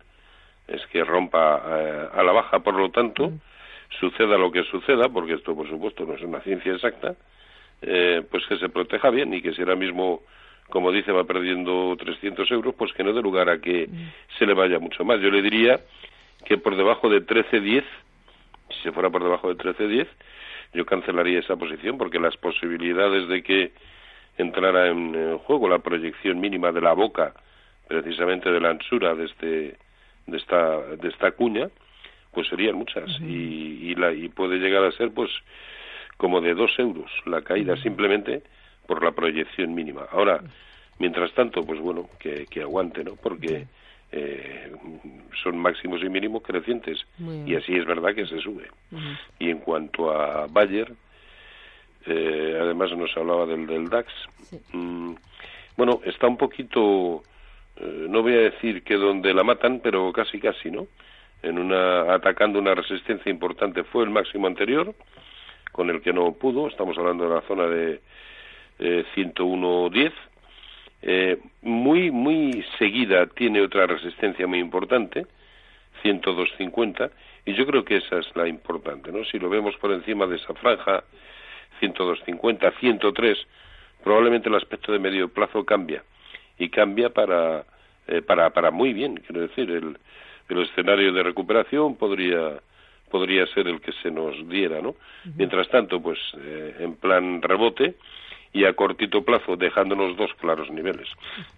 es 0.68 0.86
que 0.88 1.02
rompa 1.02 1.62
eh, 1.66 2.08
a 2.12 2.22
la 2.22 2.32
baja 2.32 2.60
por 2.60 2.74
lo 2.74 2.90
tanto 2.90 3.30
mm. 3.30 3.40
suceda 4.00 4.36
lo 4.36 4.52
que 4.52 4.64
suceda 4.64 5.08
porque 5.08 5.34
esto 5.34 5.56
por 5.56 5.68
supuesto 5.68 6.04
no 6.04 6.14
es 6.14 6.22
una 6.22 6.40
ciencia 6.40 6.74
exacta 6.74 7.14
pues 7.80 8.44
que 8.46 8.58
se 8.58 8.68
proteja 8.68 9.08
bien 9.08 9.32
y 9.32 9.40
que 9.40 9.54
si 9.54 9.62
ahora 9.62 9.74
mismo 9.74 10.20
como 10.70 10.92
dice, 10.92 11.12
va 11.12 11.24
perdiendo 11.24 11.96
300 11.98 12.50
euros, 12.50 12.74
pues 12.74 12.92
que 12.92 13.04
no 13.04 13.12
dé 13.12 13.20
lugar 13.20 13.48
a 13.48 13.60
que 13.60 13.86
mm. 13.88 14.38
se 14.38 14.46
le 14.46 14.54
vaya 14.54 14.78
mucho 14.78 15.04
más. 15.04 15.20
Yo 15.20 15.30
le 15.30 15.42
diría 15.42 15.80
que 16.44 16.56
por 16.56 16.76
debajo 16.76 17.08
de 17.08 17.24
13.10, 17.24 17.84
si 18.70 18.82
se 18.82 18.92
fuera 18.92 19.10
por 19.10 19.22
debajo 19.22 19.52
de 19.52 19.56
13.10, 19.56 20.06
yo 20.72 20.86
cancelaría 20.86 21.40
esa 21.40 21.56
posición 21.56 21.98
porque 21.98 22.18
las 22.18 22.36
posibilidades 22.36 23.28
de 23.28 23.42
que 23.42 23.72
entrara 24.38 24.88
en, 24.88 25.38
juego 25.38 25.68
la 25.68 25.80
proyección 25.80 26.40
mínima 26.40 26.72
de 26.72 26.80
la 26.80 26.92
boca, 26.92 27.34
precisamente 27.88 28.50
de 28.50 28.60
la 28.60 28.70
anchura 28.70 29.14
de 29.14 29.26
este 29.26 29.76
de 30.26 30.36
esta 30.36 30.78
de 30.96 31.08
esta 31.08 31.32
cuña, 31.32 31.68
pues 32.32 32.46
serían 32.48 32.76
muchas 32.76 33.10
y, 33.20 33.90
y, 33.90 33.94
la, 33.96 34.12
y 34.12 34.28
puede 34.28 34.58
llegar 34.58 34.84
a 34.84 34.92
ser 34.92 35.10
pues 35.12 35.30
como 36.16 36.40
de 36.40 36.54
dos 36.54 36.70
euros 36.78 37.10
la 37.26 37.42
caída 37.42 37.76
simplemente 37.78 38.42
por 38.90 39.04
la 39.04 39.12
proyección 39.12 39.72
mínima. 39.72 40.08
Ahora, 40.10 40.40
mientras 40.98 41.32
tanto, 41.34 41.62
pues 41.64 41.78
bueno, 41.78 42.10
que, 42.18 42.44
que 42.46 42.62
aguante, 42.62 43.04
¿no? 43.04 43.14
Porque 43.14 43.68
eh, 44.10 44.72
son 45.44 45.58
máximos 45.58 46.02
y 46.02 46.08
mínimos 46.08 46.42
crecientes 46.42 46.98
y 47.46 47.54
así 47.54 47.76
es 47.76 47.86
verdad 47.86 48.16
que 48.16 48.26
se 48.26 48.40
sube. 48.40 48.66
Y 49.38 49.48
en 49.48 49.58
cuanto 49.58 50.10
a 50.10 50.48
Bayer, 50.48 50.92
eh, 52.04 52.58
además 52.60 52.90
nos 52.96 53.16
hablaba 53.16 53.46
del, 53.46 53.64
del 53.68 53.88
DAX. 53.88 54.12
Mm, 54.72 55.14
bueno, 55.76 56.00
está 56.04 56.26
un 56.26 56.36
poquito 56.36 57.22
eh, 57.76 58.06
no 58.08 58.22
voy 58.22 58.34
a 58.34 58.50
decir 58.50 58.82
que 58.82 58.96
donde 58.96 59.32
la 59.32 59.44
matan, 59.44 59.78
pero 59.78 60.12
casi 60.12 60.40
casi, 60.40 60.68
¿no? 60.68 60.88
En 61.44 61.60
una, 61.60 62.12
atacando 62.12 62.58
una 62.58 62.74
resistencia 62.74 63.30
importante 63.30 63.84
fue 63.84 64.02
el 64.02 64.10
máximo 64.10 64.48
anterior, 64.48 64.92
con 65.70 65.90
el 65.90 66.02
que 66.02 66.12
no 66.12 66.32
pudo, 66.32 66.66
estamos 66.66 66.98
hablando 66.98 67.28
de 67.28 67.34
la 67.36 67.42
zona 67.42 67.68
de 67.68 68.00
eh, 68.80 69.04
101.10, 69.14 70.12
eh, 71.02 71.38
muy, 71.62 72.10
muy 72.10 72.64
seguida 72.78 73.26
tiene 73.26 73.60
otra 73.60 73.86
resistencia 73.86 74.46
muy 74.46 74.58
importante, 74.58 75.26
102.50, 76.02 77.10
y 77.44 77.54
yo 77.54 77.66
creo 77.66 77.84
que 77.84 77.96
esa 77.96 78.18
es 78.18 78.26
la 78.34 78.48
importante, 78.48 79.12
¿no? 79.12 79.24
Si 79.24 79.38
lo 79.38 79.48
vemos 79.48 79.76
por 79.76 79.92
encima 79.92 80.26
de 80.26 80.36
esa 80.36 80.54
franja, 80.54 81.04
102.50, 81.80 82.72
103, 82.80 83.38
probablemente 84.02 84.48
el 84.48 84.54
aspecto 84.54 84.92
de 84.92 84.98
medio 84.98 85.28
plazo 85.28 85.64
cambia, 85.64 86.02
y 86.58 86.68
cambia 86.70 87.10
para, 87.10 87.64
eh, 88.08 88.22
para, 88.22 88.50
para 88.50 88.70
muy 88.70 88.92
bien, 88.92 89.16
quiero 89.16 89.42
decir, 89.42 89.70
el, 89.70 89.98
el 90.48 90.62
escenario 90.62 91.12
de 91.12 91.22
recuperación 91.22 91.96
podría 91.96 92.60
podría 93.10 93.44
ser 93.48 93.66
el 93.66 93.80
que 93.80 93.92
se 94.02 94.10
nos 94.10 94.48
diera, 94.48 94.80
¿no? 94.80 94.94
Mientras 95.36 95.68
tanto, 95.68 96.00
pues 96.00 96.18
eh, 96.38 96.76
en 96.78 96.94
plan 96.94 97.42
rebote, 97.42 97.96
y 98.52 98.64
a 98.64 98.72
cortito 98.72 99.22
plazo 99.22 99.56
dejándonos 99.56 100.16
dos 100.16 100.30
claros 100.40 100.70
niveles. 100.70 101.08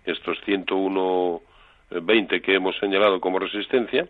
Estos 0.04 0.38
101.20 0.46 2.42
que 2.42 2.54
hemos 2.54 2.76
señalado 2.78 3.20
como 3.20 3.38
resistencia 3.38 4.06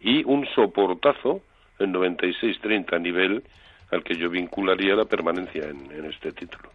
y 0.00 0.24
un 0.24 0.46
soportazo 0.54 1.42
en 1.78 1.92
96.30 1.92 3.00
nivel 3.00 3.42
al 3.90 4.02
que 4.02 4.16
yo 4.16 4.28
vincularía 4.30 4.94
la 4.94 5.04
permanencia 5.04 5.64
en, 5.68 6.04
este 6.04 6.32
título. 6.32 6.70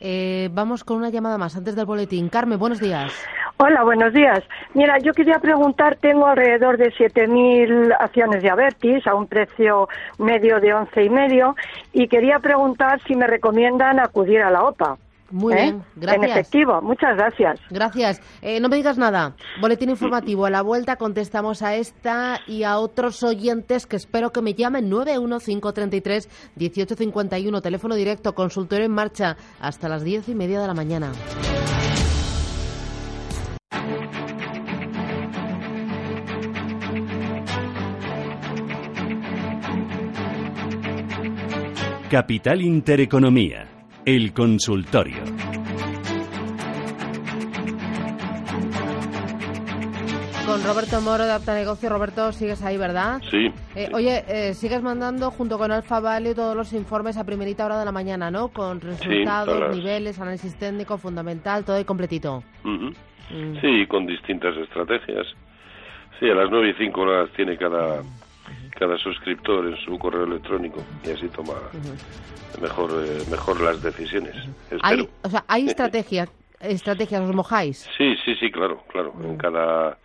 Eh, 0.00 0.48
vamos 0.52 0.84
con 0.84 0.98
una 0.98 1.10
llamada 1.10 1.38
más 1.38 1.56
antes 1.56 1.76
del 1.76 1.86
boletín. 1.86 2.28
Carmen, 2.28 2.58
buenos 2.58 2.80
días. 2.80 3.12
Hola, 3.56 3.84
buenos 3.84 4.12
días. 4.12 4.42
Mira, 4.74 4.98
yo 4.98 5.12
quería 5.12 5.38
preguntar, 5.38 5.96
tengo 6.00 6.26
alrededor 6.26 6.76
de 6.76 6.92
7.000 6.92 7.94
acciones 7.98 8.42
de 8.42 8.50
Avertis 8.50 9.06
a 9.06 9.14
un 9.14 9.28
precio 9.28 9.88
medio 10.18 10.58
de 10.58 10.74
once 10.74 11.04
y 11.04 11.08
medio 11.08 11.54
y 11.92 12.08
quería 12.08 12.40
preguntar 12.40 13.00
si 13.06 13.14
me 13.14 13.28
recomiendan 13.28 14.00
acudir 14.00 14.42
a 14.42 14.50
la 14.50 14.64
OPA. 14.64 14.96
Muy 15.30 15.54
¿Eh? 15.54 15.62
bien, 15.62 15.82
gracias. 15.96 16.24
En 16.24 16.30
efectivo, 16.30 16.82
muchas 16.82 17.16
gracias. 17.16 17.60
Gracias. 17.70 18.20
Eh, 18.42 18.60
no 18.60 18.68
me 18.68 18.76
digas 18.76 18.98
nada. 18.98 19.34
Boletín 19.60 19.88
informativo. 19.88 20.46
A 20.46 20.50
la 20.50 20.62
vuelta 20.62 20.96
contestamos 20.96 21.62
a 21.62 21.76
esta 21.76 22.40
y 22.46 22.64
a 22.64 22.78
otros 22.78 23.22
oyentes 23.22 23.86
que 23.86 23.96
espero 23.96 24.30
que 24.30 24.42
me 24.42 24.54
llamen 24.54 24.88
91533 24.88 26.28
1851. 26.56 27.60
Teléfono 27.62 27.94
directo, 27.94 28.34
consultorio 28.34 28.84
en 28.84 28.92
marcha 28.92 29.36
hasta 29.60 29.88
las 29.88 30.02
diez 30.02 30.28
y 30.28 30.34
media 30.34 30.60
de 30.60 30.66
la 30.66 30.74
mañana. 30.74 31.12
Capital 42.14 42.62
Intereconomía, 42.62 43.66
el 44.04 44.32
consultorio. 44.32 45.24
Con 50.46 50.62
Roberto 50.62 51.00
Moro 51.00 51.24
de 51.24 51.32
Apta 51.32 51.54
Negocio. 51.54 51.88
Roberto, 51.88 52.30
sigues 52.30 52.62
ahí, 52.62 52.76
¿verdad? 52.76 53.20
Sí. 53.28 53.48
Eh, 53.74 53.90
oye, 53.92 54.24
eh, 54.28 54.54
sigues 54.54 54.80
mandando 54.80 55.32
junto 55.32 55.58
con 55.58 55.72
Alfa 55.72 55.98
Value 55.98 56.36
todos 56.36 56.54
los 56.54 56.72
informes 56.72 57.16
a 57.16 57.24
primerita 57.24 57.66
hora 57.66 57.80
de 57.80 57.84
la 57.84 57.90
mañana, 57.90 58.30
¿no? 58.30 58.46
Con 58.46 58.80
resultados, 58.80 59.74
niveles, 59.76 60.20
análisis 60.20 60.54
técnico, 60.54 60.98
fundamental, 60.98 61.64
todo 61.64 61.74
ahí 61.74 61.84
completito. 61.84 62.44
Ujú. 62.64 62.92
Mm. 63.30 63.60
Sí, 63.60 63.86
con 63.86 64.06
distintas 64.06 64.56
estrategias. 64.56 65.26
Sí, 66.18 66.30
a 66.30 66.34
las 66.34 66.50
nueve 66.50 66.70
y 66.70 66.74
cinco 66.74 67.04
las 67.04 67.30
tiene 67.30 67.56
cada, 67.56 68.02
cada 68.78 68.98
suscriptor 68.98 69.66
en 69.66 69.76
su 69.78 69.98
correo 69.98 70.24
electrónico 70.24 70.86
y 71.02 71.10
así 71.10 71.28
toma 71.30 71.54
mejor, 72.60 73.02
eh, 73.02 73.24
mejor 73.26 73.60
las 73.60 73.82
decisiones. 73.82 74.36
Espero. 74.70 74.80
Hay, 74.82 75.08
o 75.22 75.28
sea, 75.28 75.44
hay 75.48 75.66
estrategia, 75.66 76.28
estrategias, 76.60 77.22
¿os 77.22 77.34
mojáis? 77.34 77.90
Sí, 77.98 78.16
sí, 78.24 78.34
sí, 78.36 78.50
claro, 78.50 78.84
claro. 78.88 79.12
En 79.24 79.36
cada 79.36 79.98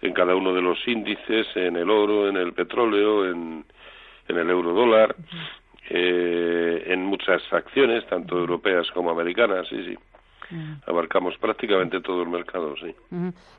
en 0.00 0.12
cada 0.12 0.34
uno 0.34 0.54
de 0.54 0.62
los 0.62 0.78
índices, 0.86 1.46
en 1.56 1.76
el 1.76 1.90
oro, 1.90 2.28
en 2.28 2.36
el 2.36 2.52
petróleo, 2.52 3.28
en, 3.28 3.64
en 4.28 4.38
el 4.38 4.48
euro 4.48 4.72
dólar, 4.72 5.16
eh, 5.90 6.84
en 6.86 7.04
muchas 7.04 7.42
acciones, 7.52 8.06
tanto 8.06 8.38
europeas 8.38 8.88
como 8.92 9.10
americanas, 9.10 9.66
sí, 9.68 9.84
sí. 9.84 9.98
Abarcamos 10.86 11.36
prácticamente 11.38 12.00
todo 12.00 12.22
el 12.22 12.28
mercado, 12.28 12.74
sí. 12.76 12.94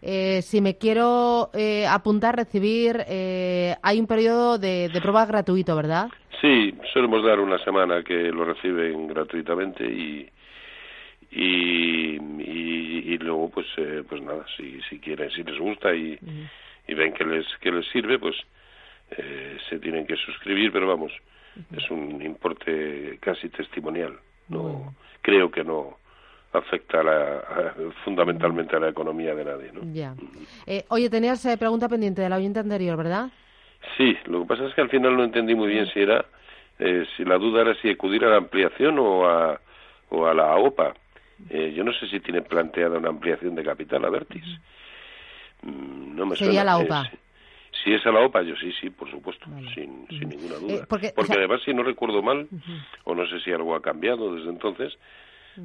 Eh, 0.01 0.41
si 0.41 0.61
me 0.61 0.77
quiero 0.77 1.49
eh, 1.53 1.85
apuntar, 1.87 2.35
recibir, 2.35 3.03
eh, 3.07 3.75
hay 3.83 3.99
un 3.99 4.07
periodo 4.07 4.57
de, 4.57 4.89
de 4.89 5.01
prueba 5.01 5.25
gratuito, 5.25 5.75
¿verdad? 5.75 6.09
Sí, 6.41 6.73
solemos 6.93 7.23
dar 7.23 7.39
una 7.39 7.63
semana 7.63 8.03
que 8.03 8.31
lo 8.31 8.45
reciben 8.45 9.07
gratuitamente 9.07 9.85
y 9.85 10.29
y, 11.31 12.15
y, 12.15 13.13
y 13.13 13.17
luego 13.19 13.49
pues 13.49 13.67
eh, 13.77 14.03
pues 14.07 14.21
nada 14.21 14.45
si 14.57 14.81
si 14.89 14.99
quieren 14.99 15.29
si 15.31 15.43
les 15.43 15.59
gusta 15.59 15.93
y, 15.93 16.17
y 16.87 16.93
ven 16.95 17.13
que 17.13 17.23
les 17.23 17.45
que 17.61 17.71
les 17.71 17.87
sirve 17.89 18.17
pues 18.17 18.35
eh, 19.11 19.57
se 19.69 19.79
tienen 19.79 20.07
que 20.07 20.15
suscribir 20.15 20.71
pero 20.71 20.87
vamos 20.87 21.11
es 21.75 21.91
un 21.91 22.21
importe 22.21 23.17
casi 23.19 23.49
testimonial 23.49 24.17
no 24.47 24.95
creo 25.21 25.51
que 25.51 25.63
no 25.63 25.97
afecta 26.53 27.01
a 27.01 27.03
la, 27.03 27.37
a- 27.39 27.73
fundamentalmente 28.03 28.75
a 28.75 28.79
la 28.79 28.89
economía 28.89 29.35
de 29.35 29.45
nadie 29.45 29.71
no 29.71 29.81
Ya. 29.93 30.15
Eh, 30.65 30.85
oye, 30.89 31.09
tenías 31.09 31.43
eh, 31.45 31.57
pregunta 31.57 31.87
pendiente 31.87 32.21
de 32.21 32.29
la 32.29 32.37
oyente 32.37 32.59
anterior, 32.59 32.97
¿verdad? 32.97 33.29
Sí, 33.97 34.17
lo 34.25 34.41
que 34.41 34.47
pasa 34.47 34.65
es 34.65 34.73
que 34.73 34.81
al 34.81 34.89
final 34.89 35.15
no 35.15 35.23
entendí 35.23 35.55
muy 35.55 35.67
bien 35.69 35.85
si 35.87 35.99
era, 36.01 36.25
eh, 36.79 37.05
si 37.15 37.23
la 37.23 37.37
duda 37.37 37.61
era 37.61 37.75
si 37.81 37.89
acudir 37.89 38.25
a 38.25 38.29
la 38.29 38.37
ampliación 38.37 38.97
o 38.99 39.27
a, 39.29 39.59
o 40.09 40.25
a 40.25 40.33
la 40.33 40.55
OPA. 40.57 40.93
Eh, 41.49 41.71
yo 41.75 41.83
no 41.85 41.93
sé 41.93 42.07
si 42.09 42.19
tiene 42.19 42.41
planteada 42.41 42.97
una 42.97 43.09
ampliación 43.09 43.55
de 43.55 43.63
capital 43.63 44.03
a 44.05 44.09
Vertis. 44.09 44.43
Mm, 45.61 46.15
No 46.15 46.25
me 46.25 46.35
Sería 46.35 46.61
suena. 46.61 46.63
la 46.65 46.77
OPA. 46.79 47.11
si- 47.83 47.93
es 47.93 48.05
a 48.05 48.11
la 48.11 48.21
OPA, 48.25 48.41
yo 48.41 48.55
sí, 48.57 48.71
sí, 48.81 48.89
por 48.89 49.09
supuesto, 49.09 49.45
sin, 49.73 50.05
sin 50.09 50.27
ninguna 50.29 50.55
duda. 50.55 50.73
Eh, 50.73 50.81
porque, 50.89 51.13
o 51.15 51.23
sea- 51.25 51.35
además, 51.37 51.61
si 51.63 51.73
no 51.73 51.83
recuerdo 51.83 52.21
mal, 52.21 52.47
o 53.05 53.15
no 53.15 53.25
sé 53.27 53.39
si 53.39 53.51
algo 53.51 53.73
ha 53.75 53.81
cambiado 53.81 54.35
desde 54.35 54.49
entonces, 54.49 54.97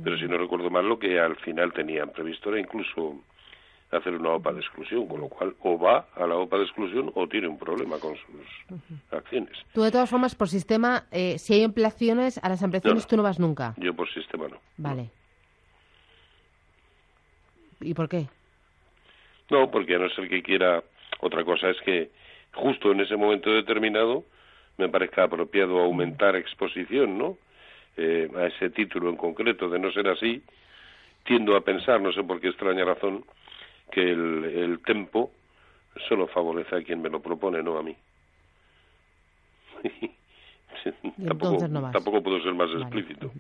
pero 0.03 0.19
si 0.19 0.25
no 0.25 0.39
recuerdo 0.39 0.71
mal, 0.71 0.89
lo 0.89 0.99
que 0.99 1.21
al 1.21 1.37
final 1.37 1.73
tenían 1.73 2.11
previsto 2.11 2.51
era 2.51 2.61
incluso 2.61 3.21
hacer 3.91 4.15
una 4.15 4.31
OPA 4.31 4.53
de 4.55 4.61
exclusión, 4.61 5.07
con 5.07 5.21
lo 5.21 5.29
cual 5.29 5.55
o 5.63 5.79
va 5.79 6.09
a 6.17 6.27
la 6.27 6.35
OPA 6.37 6.57
de 6.59 6.65
exclusión 6.65 7.13
o 7.15 7.29
tiene 7.29 7.47
un 7.47 7.59
problema 7.59 7.99
con 7.99 8.17
sus 8.17 8.81
acciones. 9.13 9.53
Tú, 9.73 9.83
de 9.83 9.93
todas 9.93 10.11
formas, 10.11 10.35
por 10.35 10.49
sistema, 10.49 11.05
eh, 11.13 11.39
si 11.39 11.55
hay 11.55 11.63
ampliaciones, 11.63 12.39
a 12.43 12.49
las 12.49 12.63
ampliaciones 12.63 13.05
No. 13.05 13.09
tú 13.09 13.17
no 13.17 13.23
vas 13.23 13.39
nunca. 13.39 13.75
Yo 13.77 13.95
por 13.95 14.13
sistema 14.13 14.49
no. 14.49 14.57
Vale. 14.79 15.11
¿Y 17.81 17.95
por 17.95 18.09
qué? 18.09 18.27
No, 19.51 19.71
porque 19.71 19.95
a 19.95 19.99
no 19.99 20.09
ser 20.11 20.29
que 20.29 20.43
quiera, 20.43 20.83
otra 21.21 21.45
cosa 21.45 21.71
es 21.71 21.77
que 21.83 22.11
justo 22.55 22.93
en 22.93 23.01
ese 23.01 23.17
momento 23.17 23.51
determinado 23.51 24.25
me 24.79 24.89
parezca 24.89 25.25
apropiado 25.25 25.79
aumentar 25.81 26.35
exposición, 26.37 27.19
¿no? 27.19 27.37
Eh, 27.97 28.29
a 28.37 28.47
ese 28.47 28.71
título 28.71 29.09
en 29.09 29.17
concreto, 29.17 29.69
de 29.69 29.79
no 29.79 29.93
ser 29.93 30.09
así, 30.09 30.43
tiendo 31.25 31.57
a 31.57 31.61
pensar, 31.61 32.01
no 32.01 32.13
sé 32.13 32.25
por 32.25 32.41
qué 32.41 32.49
extraña 32.49 32.85
razón, 32.85 33.25
que 33.93 34.03
el, 34.03 34.45
el 34.45 34.83
tempo 34.83 35.31
solo 36.09 36.27
favorece 36.27 36.75
a 36.77 36.83
quien 36.83 37.01
me 37.01 37.09
lo 37.09 37.21
propone, 37.21 37.63
no 37.63 37.79
a 37.79 37.83
mí. 37.83 37.97
tampoco, 41.27 41.69
no 41.69 41.91
tampoco 41.91 42.23
puedo 42.23 42.43
ser 42.43 42.55
más 42.55 42.69
Vale. 42.73 42.83
explícito. 42.83 43.31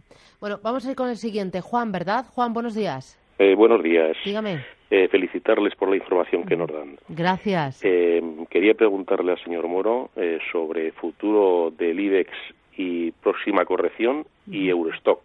Bueno, 0.40 0.60
vamos 0.62 0.86
a 0.86 0.90
ir 0.90 0.96
con 0.96 1.08
el 1.08 1.16
siguiente. 1.16 1.60
Juan, 1.60 1.92
¿verdad? 1.92 2.26
Juan, 2.26 2.52
buenos 2.52 2.74
días. 2.74 3.18
Eh, 3.38 3.54
buenos 3.54 3.82
días. 3.82 4.16
Dígame. 4.24 4.64
Eh, 4.90 5.08
felicitarles 5.08 5.74
por 5.74 5.88
la 5.88 5.96
información 5.96 6.44
que 6.44 6.56
nos 6.56 6.70
dan. 6.70 6.96
Gracias. 7.08 7.80
Eh, 7.84 8.22
quería 8.48 8.74
preguntarle 8.74 9.32
al 9.32 9.42
señor 9.42 9.66
Moro 9.66 10.10
eh, 10.14 10.38
sobre 10.52 10.92
futuro 10.92 11.72
del 11.76 11.98
IBEX 11.98 12.30
y 12.76 13.12
próxima 13.12 13.64
corrección 13.64 14.26
y 14.50 14.68
Eurostock. 14.68 15.20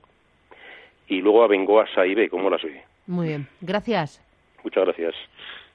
Y 1.08 1.22
luego 1.22 1.44
a 1.44 1.48
Bengoa 1.48 1.88
Saib, 1.94 2.30
¿cómo 2.30 2.50
las 2.50 2.62
ve? 2.62 2.84
Muy 3.08 3.30
bien. 3.30 3.48
Gracias. 3.62 4.24
Muchas 4.64 4.86
gracias. 4.86 5.16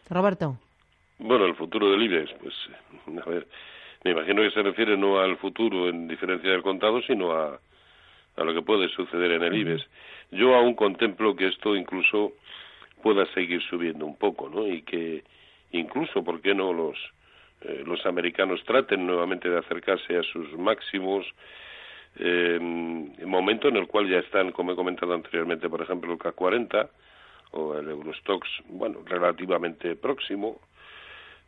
Roberto. 0.09 0.57
Bueno, 1.19 1.47
el 1.47 1.54
futuro 1.54 1.90
del 1.90 2.02
IBEX, 2.02 2.33
pues, 2.40 2.54
eh, 2.71 3.21
a 3.25 3.28
ver, 3.28 3.47
me 4.04 4.12
imagino 4.12 4.43
que 4.43 4.50
se 4.50 4.62
refiere 4.62 4.97
no 4.97 5.19
al 5.19 5.37
futuro 5.38 5.88
en 5.88 6.07
diferencia 6.07 6.50
del 6.50 6.62
contado, 6.62 7.00
sino 7.02 7.33
a, 7.33 7.59
a 8.37 8.45
lo 8.45 8.54
que 8.54 8.62
puede 8.62 8.88
suceder 8.90 9.33
en 9.33 9.43
el 9.43 9.57
IBEX. 9.57 9.87
Yo 10.31 10.54
aún 10.54 10.75
contemplo 10.75 11.35
que 11.35 11.49
esto 11.49 11.75
incluso 11.75 12.33
pueda 13.02 13.26
seguir 13.35 13.62
subiendo 13.62 14.07
un 14.07 14.16
poco, 14.16 14.49
¿no? 14.49 14.66
Y 14.66 14.83
que 14.83 15.25
incluso, 15.73 16.23
¿por 16.23 16.40
qué 16.40 16.54
no 16.54 16.73
los 16.73 16.97
eh, 17.62 17.83
los 17.87 18.04
americanos 18.04 18.62
traten 18.64 19.07
nuevamente 19.07 19.49
de 19.49 19.59
acercarse 19.59 20.16
a 20.16 20.23
sus 20.23 20.52
máximos? 20.59 21.26
Eh, 22.16 22.59
momento 23.25 23.68
en 23.68 23.76
el 23.76 23.87
cual 23.88 24.09
ya 24.09 24.18
están, 24.18 24.52
como 24.52 24.73
he 24.73 24.76
comentado 24.76 25.14
anteriormente, 25.14 25.68
por 25.68 25.83
ejemplo, 25.83 26.12
el 26.12 26.18
K40 26.18 26.88
o 27.52 27.75
el 27.76 27.88
Eurostox, 27.88 28.49
bueno, 28.68 29.00
relativamente 29.04 29.97
próximo, 29.97 30.61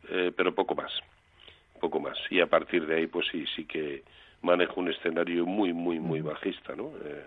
eh, 0.09 0.31
pero 0.35 0.53
poco 0.53 0.75
más, 0.75 0.91
poco 1.79 1.99
más. 1.99 2.17
Y 2.29 2.41
a 2.41 2.47
partir 2.47 2.85
de 2.85 2.97
ahí, 2.97 3.07
pues 3.07 3.27
sí, 3.31 3.45
sí 3.55 3.65
que 3.65 4.03
manejo 4.41 4.79
un 4.79 4.89
escenario 4.89 5.45
muy, 5.45 5.73
muy, 5.73 5.99
muy 5.99 6.21
bajista, 6.21 6.75
¿no? 6.75 6.91
Eh, 7.03 7.25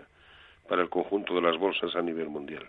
para 0.67 0.81
el 0.83 0.89
conjunto 0.89 1.35
de 1.35 1.41
las 1.41 1.57
bolsas 1.57 1.95
a 1.95 2.01
nivel 2.01 2.29
mundial. 2.29 2.65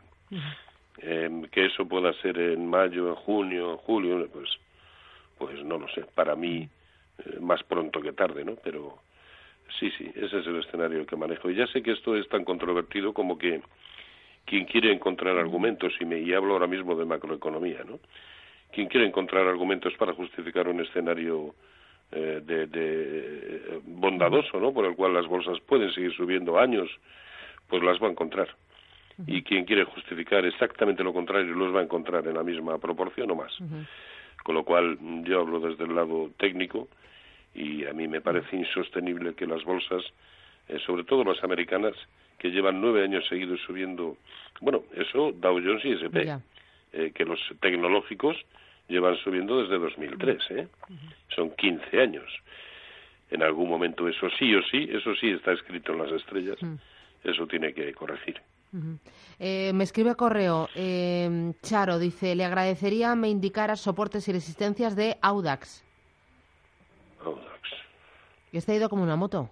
Em, 0.99 1.45
que 1.49 1.67
eso 1.67 1.87
pueda 1.87 2.13
ser 2.15 2.39
en 2.39 2.69
mayo, 2.69 3.09
en 3.09 3.15
junio, 3.15 3.73
en 3.73 3.77
julio, 3.79 4.29
pues, 4.33 4.49
pues 5.39 5.63
no 5.65 5.79
lo 5.79 5.89
sé. 5.89 6.05
Para 6.15 6.35
mí, 6.35 6.69
eh, 7.19 7.39
más 7.41 7.63
pronto 7.63 8.01
que 8.01 8.13
tarde, 8.13 8.45
¿no? 8.45 8.57
Pero 8.63 8.99
sí, 9.79 9.91
sí, 9.99 10.11
ese 10.15 10.39
es 10.41 10.47
el 10.47 10.61
escenario 10.61 11.07
que 11.07 11.17
manejo. 11.17 11.51
Y 11.51 11.55
ya 11.55 11.67
sé 11.69 11.83
que 11.83 11.93
esto 11.93 12.17
es 12.17 12.29
tan 12.29 12.45
controvertido 12.45 13.13
como 13.13 13.39
que 13.39 13.61
quien 14.45 14.65
quiere 14.65 14.93
encontrar 14.93 15.37
argumentos, 15.37 15.93
y, 16.01 16.05
me, 16.05 16.21
y 16.21 16.33
hablo 16.33 16.55
ahora 16.55 16.67
mismo 16.67 16.97
de 16.97 17.05
macroeconomía, 17.05 17.85
¿no? 17.85 18.01
Quien 18.73 18.89
quiere 18.89 19.07
encontrar 19.07 19.47
argumentos 19.47 19.95
para 19.99 20.15
justificar 20.15 20.67
un 20.67 20.81
escenario 20.81 21.55
eh, 22.11 22.41
de, 22.45 22.67
de, 22.67 23.81
bondadoso, 23.85 24.59
¿no? 24.59 24.73
Por 24.73 24.87
el 24.87 24.97
cual 24.97 25.15
las 25.15 25.27
bolsas 25.27 25.61
pueden 25.61 25.93
seguir 25.93 26.13
subiendo 26.15 26.59
años, 26.59 26.91
pues 27.69 27.83
las 27.83 28.03
va 28.03 28.09
a 28.09 28.11
encontrar. 28.11 28.49
Y 29.27 29.43
quien 29.43 29.65
quiere 29.65 29.85
justificar 29.85 30.45
exactamente 30.45 31.05
lo 31.05 31.13
contrario 31.13 31.55
los 31.55 31.75
va 31.75 31.81
a 31.81 31.85
encontrar 31.85 32.27
en 32.27 32.35
la 32.35 32.43
misma 32.43 32.79
proporción 32.79 33.31
o 33.31 33.35
más. 33.35 33.53
Con 34.43 34.55
lo 34.55 34.65
cual, 34.65 34.99
yo 35.23 35.41
hablo 35.41 35.61
desde 35.61 35.85
el 35.85 35.95
lado 35.95 36.31
técnico 36.39 36.89
y 37.55 37.85
a 37.87 37.93
mí 37.93 38.09
me 38.09 38.21
parece 38.21 38.57
insostenible 38.57 39.35
que 39.35 39.47
las 39.47 39.65
bolsas, 39.65 40.03
eh, 40.69 40.79
sobre 40.87 41.05
todo 41.05 41.25
las 41.25 41.43
americanas, 41.45 41.95
que 42.39 42.51
llevan 42.51 42.81
nueve 42.81 43.05
años 43.05 43.25
seguidos 43.29 43.61
subiendo, 43.67 44.17
bueno, 44.61 44.83
eso 44.95 45.33
Dow 45.33 45.61
Jones 45.63 45.85
y 45.85 45.93
S&P, 45.93 46.39
eh, 46.93 47.13
que 47.15 47.25
los 47.25 47.39
tecnológicos 47.61 48.37
llevan 48.89 49.17
subiendo 49.19 49.63
desde 49.63 49.79
2003, 49.79 50.51
¿eh? 50.51 50.69
Son 51.35 51.51
15 51.51 52.01
años. 52.01 52.25
En 53.31 53.43
algún 53.43 53.69
momento 53.69 54.09
eso 54.09 54.29
sí 54.39 54.55
o 54.55 54.63
sí, 54.65 54.89
eso 54.93 55.15
sí 55.15 55.31
está 55.31 55.53
escrito 55.53 55.93
en 55.93 55.99
las 55.99 56.13
estrellas, 56.13 56.59
eso 57.25 57.47
tiene 57.47 57.73
que 57.73 57.93
corregir. 57.95 58.41
eh, 59.39 59.73
me 59.75 59.85
escribe 59.85 60.15
correo, 60.17 60.69
eh, 60.75 61.53
Charo, 61.63 61.99
dice, 61.99 62.35
le 62.35 62.45
agradecería 62.45 63.15
me 63.15 63.29
indicara 63.29 63.77
soportes 63.77 64.29
y 64.29 64.33
resistencias 64.33 64.97
de 64.97 65.17
Audax. 65.23 65.85
Audax. 67.25 67.61
¿Y 68.53 68.59
está 68.59 68.75
ido 68.75 68.89
como 68.89 69.03
una 69.03 69.17
moto? 69.17 69.49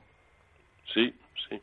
Sí, 0.93 1.15
sí. 1.49 1.61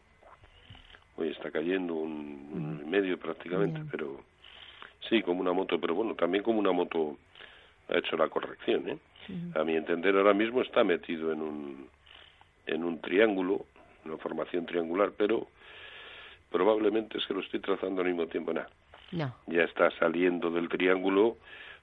Hoy 1.18 1.30
está 1.30 1.52
cayendo 1.52 1.94
un, 1.94 2.50
un 2.54 2.82
y 2.86 2.90
medio 2.90 3.20
prácticamente, 3.20 3.82
pero 3.92 4.22
sí, 5.10 5.22
como 5.22 5.42
una 5.42 5.54
moto, 5.54 5.80
pero 5.80 5.96
bueno, 5.96 6.16
también 6.16 6.44
como 6.44 6.60
una 6.60 6.72
moto 6.72 7.18
ha 7.90 7.98
hecho 7.98 8.18
la 8.18 8.28
corrección, 8.30 8.90
¿eh? 8.90 8.98
A 9.56 9.64
mi 9.66 9.76
entender 9.76 10.16
ahora 10.16 10.34
mismo 10.34 10.62
está 10.62 10.86
metido 10.86 11.34
en 11.34 11.42
un 11.42 11.90
en 12.66 12.84
un 12.84 13.00
triángulo, 13.02 13.66
una 14.06 14.18
formación 14.18 14.66
triangular, 14.66 15.12
pero 15.18 15.48
probablemente 16.52 17.18
es 17.18 17.26
que 17.26 17.34
lo 17.34 17.42
estoy 17.42 17.60
trazando 17.60 18.02
al 18.02 18.08
mismo 18.08 18.28
tiempo, 18.28 18.54
nada. 18.54 18.70
No. 19.12 19.34
Ya 19.48 19.64
está 19.64 19.90
saliendo 19.92 20.50
del 20.50 20.68
triángulo, 20.70 21.38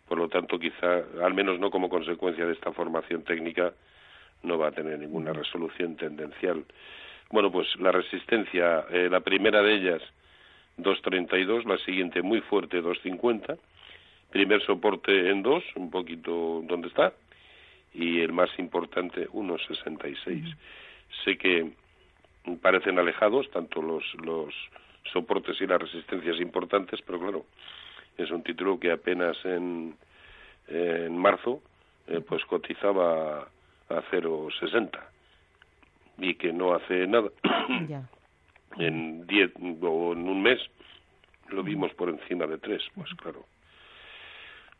por 0.09 0.19
lo 0.19 0.29
tanto 0.29 0.59
quizá, 0.59 1.05
al 1.23 1.35
menos 1.35 1.59
no 1.59 1.71
como 1.71 1.89
consecuencia 1.89 2.47
de 2.47 2.53
esta 2.53 2.73
formación 2.73 3.25
técnica, 3.25 3.73
no 4.45 4.59
va 4.59 4.69
a 4.69 4.73
tener 4.73 4.99
ninguna 4.99 5.33
resolución 5.33 5.97
tendencial. 5.97 6.65
Bueno, 7.31 7.51
pues 7.51 7.67
la 7.81 7.91
resistencia, 7.91 8.85
eh, 8.91 9.09
la 9.11 9.21
primera 9.21 9.63
de 9.63 9.75
ellas, 9.75 10.03
2.32, 10.79 11.65
la 11.65 11.79
siguiente 11.79 12.23
muy 12.23 12.41
fuerte, 12.43 12.83
2.50, 12.83 13.59
primer 14.31 14.63
soporte 14.65 15.31
en 15.31 15.43
2, 15.43 15.65
un 15.77 15.91
poquito 15.91 16.63
donde 16.65 16.89
está, 16.89 17.13
y 17.93 18.21
el 18.21 18.33
más 18.33 18.51
importante, 18.59 19.29
1.66. 19.29 20.57
Sé 21.25 21.39
que 21.39 21.71
parecen 22.61 22.99
alejados, 22.99 23.51
tanto 23.51 23.81
los, 23.81 24.05
los 24.25 24.55
soportes 25.13 25.61
y 25.61 25.67
las 25.67 25.81
resistencias 25.81 26.41
importantes, 26.41 27.01
pero 27.07 27.21
claro, 27.21 27.47
es 28.19 28.31
un 28.31 28.43
título 28.43 28.79
que 28.79 28.91
apenas 28.91 29.37
en, 29.45 29.97
en 30.69 31.17
marzo 31.17 31.63
eh, 32.07 32.21
pues 32.21 32.45
cotizaba 32.45 33.49
a 33.89 34.01
0,60 34.11 34.91
y 36.19 36.35
que 36.37 36.53
no 36.53 36.75
hace 36.75 37.07
nada. 37.07 37.29
en 38.79 39.27
10 39.27 39.53
o 39.83 40.13
en 40.13 40.29
un 40.29 40.43
mes 40.43 40.59
lo 41.51 41.63
vimos 41.63 41.93
por 41.95 42.09
encima 42.09 42.47
de 42.47 42.59
3, 42.59 42.83
pues 42.95 43.11
claro. 43.15 43.45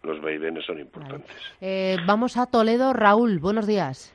Los 0.03 0.21
vaivenes 0.21 0.65
son 0.67 0.79
importantes. 0.81 1.31
Eh, 1.61 1.97
vamos 2.07 2.37
a 2.37 2.47
Toledo, 2.47 2.93
Raúl. 2.93 3.39
Buenos 3.39 3.67
días. 3.67 4.15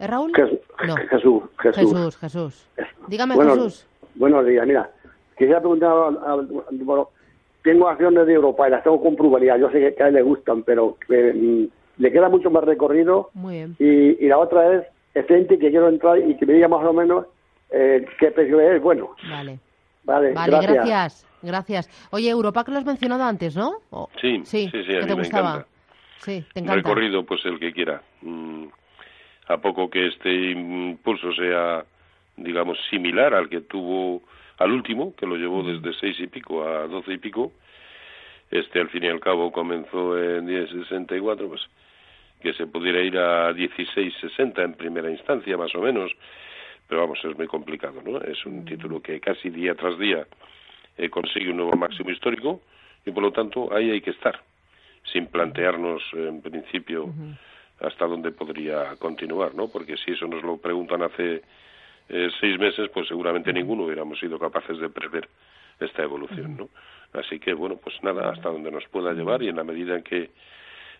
¿Es 0.00 0.08
Raúl? 0.08 0.32
Jesús, 0.34 0.58
No. 0.86 0.96
Jesús, 0.96 1.42
Jesús. 1.58 1.76
Jesús, 1.76 2.16
Jesús. 2.18 2.68
Dígame, 3.08 3.34
Bueno, 3.34 3.54
Jesús. 3.54 3.86
Buenos 4.14 4.44
días, 4.46 4.66
mira, 4.66 4.90
quería 5.36 5.58
preguntar, 5.58 5.90
a- 5.90 6.32
a- 6.32 6.36
bueno, 6.72 7.10
tengo 7.62 7.88
acciones 7.88 8.26
de 8.26 8.32
Europa 8.34 8.66
y 8.66 8.70
las 8.72 8.82
tengo 8.82 9.00
con 9.00 9.14
pluralidad, 9.16 9.58
yo 9.58 9.70
sé 9.70 9.78
que, 9.80 9.94
que 9.94 10.02
a 10.02 10.08
él 10.08 10.14
le 10.14 10.22
gustan, 10.22 10.62
pero 10.64 10.96
eh, 11.08 11.32
mm, 11.34 11.64
le 11.98 12.12
queda 12.12 12.28
mucho 12.28 12.50
más 12.50 12.64
recorrido 12.64 13.30
Muy 13.34 13.54
bien. 13.56 13.76
y, 13.78 14.24
y 14.24 14.28
la 14.28 14.38
otra 14.38 14.74
es 14.74 14.84
Essenti, 15.14 15.58
que 15.58 15.70
quiero 15.70 15.88
entrar 15.88 16.18
y 16.18 16.36
que 16.36 16.46
me 16.46 16.54
diga 16.54 16.68
más 16.68 16.84
o 16.84 16.92
menos 16.92 17.26
eh, 17.70 18.06
qué 18.18 18.30
precio 18.30 18.60
es 18.60 18.80
bueno. 18.82 19.14
Vale. 19.28 19.58
Vale, 20.04 20.32
Vale, 20.32 20.52
gracias. 20.52 20.74
gracias. 20.74 21.26
Gracias. 21.42 22.08
Oye, 22.12 22.30
Europa 22.30 22.64
que 22.64 22.70
lo 22.72 22.78
has 22.78 22.84
mencionado 22.86 23.24
antes, 23.24 23.54
¿no? 23.56 23.74
O- 23.90 24.08
Sí, 24.20 24.40
sí, 24.44 24.68
sí, 24.72 24.84
sí, 24.84 24.92
a 24.96 25.00
que 25.00 25.02
mí 25.02 25.06
te 25.06 25.06
me 25.06 25.14
gustaba. 25.22 25.48
encanta. 25.50 25.68
Sí, 26.18 26.44
te 26.52 26.60
encanta. 26.60 26.76
Recorrido, 26.76 27.24
pues 27.24 27.44
el 27.44 27.58
que 27.60 27.72
quiera. 27.72 28.00
Mm, 28.22 28.66
a 29.48 29.56
poco 29.58 29.88
que 29.90 30.06
este 30.06 30.32
impulso 30.52 31.32
sea, 31.32 31.84
digamos, 32.36 32.78
similar 32.90 33.34
al 33.34 33.48
que 33.48 33.60
tuvo 33.60 34.22
al 34.58 34.72
último, 34.72 35.14
que 35.14 35.26
lo 35.26 35.36
llevó 35.36 35.62
desde 35.62 35.92
seis 36.00 36.18
y 36.20 36.26
pico 36.26 36.64
a 36.64 36.86
doce 36.86 37.12
y 37.12 37.18
pico, 37.18 37.52
este 38.50 38.80
al 38.80 38.88
fin 38.88 39.04
y 39.04 39.08
al 39.08 39.20
cabo 39.20 39.52
comenzó 39.52 40.18
en 40.18 40.46
10.64, 40.48 41.48
pues 41.48 41.60
que 42.40 42.52
se 42.52 42.66
pudiera 42.66 43.00
ir 43.00 43.18
a 43.18 43.52
16.60 43.52 44.62
en 44.62 44.74
primera 44.74 45.10
instancia, 45.10 45.56
más 45.56 45.74
o 45.74 45.80
menos, 45.80 46.12
pero 46.86 47.02
vamos, 47.02 47.18
es 47.24 47.36
muy 47.36 47.46
complicado, 47.46 48.02
¿no? 48.02 48.20
Es 48.20 48.44
un 48.46 48.64
título 48.64 49.02
que 49.02 49.20
casi 49.20 49.50
día 49.50 49.74
tras 49.74 49.98
día 49.98 50.26
eh, 50.96 51.10
consigue 51.10 51.50
un 51.50 51.58
nuevo 51.58 51.76
máximo 51.76 52.10
histórico 52.10 52.62
y 53.04 53.10
por 53.10 53.22
lo 53.22 53.32
tanto 53.32 53.72
ahí 53.74 53.90
hay 53.90 54.00
que 54.00 54.10
estar, 54.10 54.40
sin 55.12 55.26
plantearnos 55.26 56.02
en 56.14 56.40
principio 56.40 57.12
hasta 57.80 58.06
dónde 58.06 58.32
podría 58.32 58.96
continuar, 58.96 59.54
¿no? 59.54 59.68
Porque 59.68 59.96
si 59.96 60.12
eso 60.12 60.26
nos 60.26 60.42
lo 60.42 60.56
preguntan 60.56 61.02
hace 61.02 61.42
eh, 62.08 62.30
seis 62.40 62.58
meses, 62.58 62.88
pues 62.92 63.06
seguramente 63.06 63.52
ninguno 63.52 63.84
hubiéramos 63.84 64.18
sido 64.18 64.38
capaces 64.38 64.78
de 64.78 64.88
prever 64.88 65.28
esta 65.78 66.02
evolución, 66.02 66.56
¿no? 66.56 66.68
Así 67.12 67.38
que, 67.38 67.54
bueno, 67.54 67.76
pues 67.76 67.94
nada, 68.02 68.30
hasta 68.30 68.48
donde 68.48 68.70
nos 68.70 68.86
pueda 68.88 69.12
llevar 69.12 69.42
y 69.42 69.48
en 69.48 69.56
la 69.56 69.64
medida 69.64 69.94
en 69.94 70.02
que, 70.02 70.30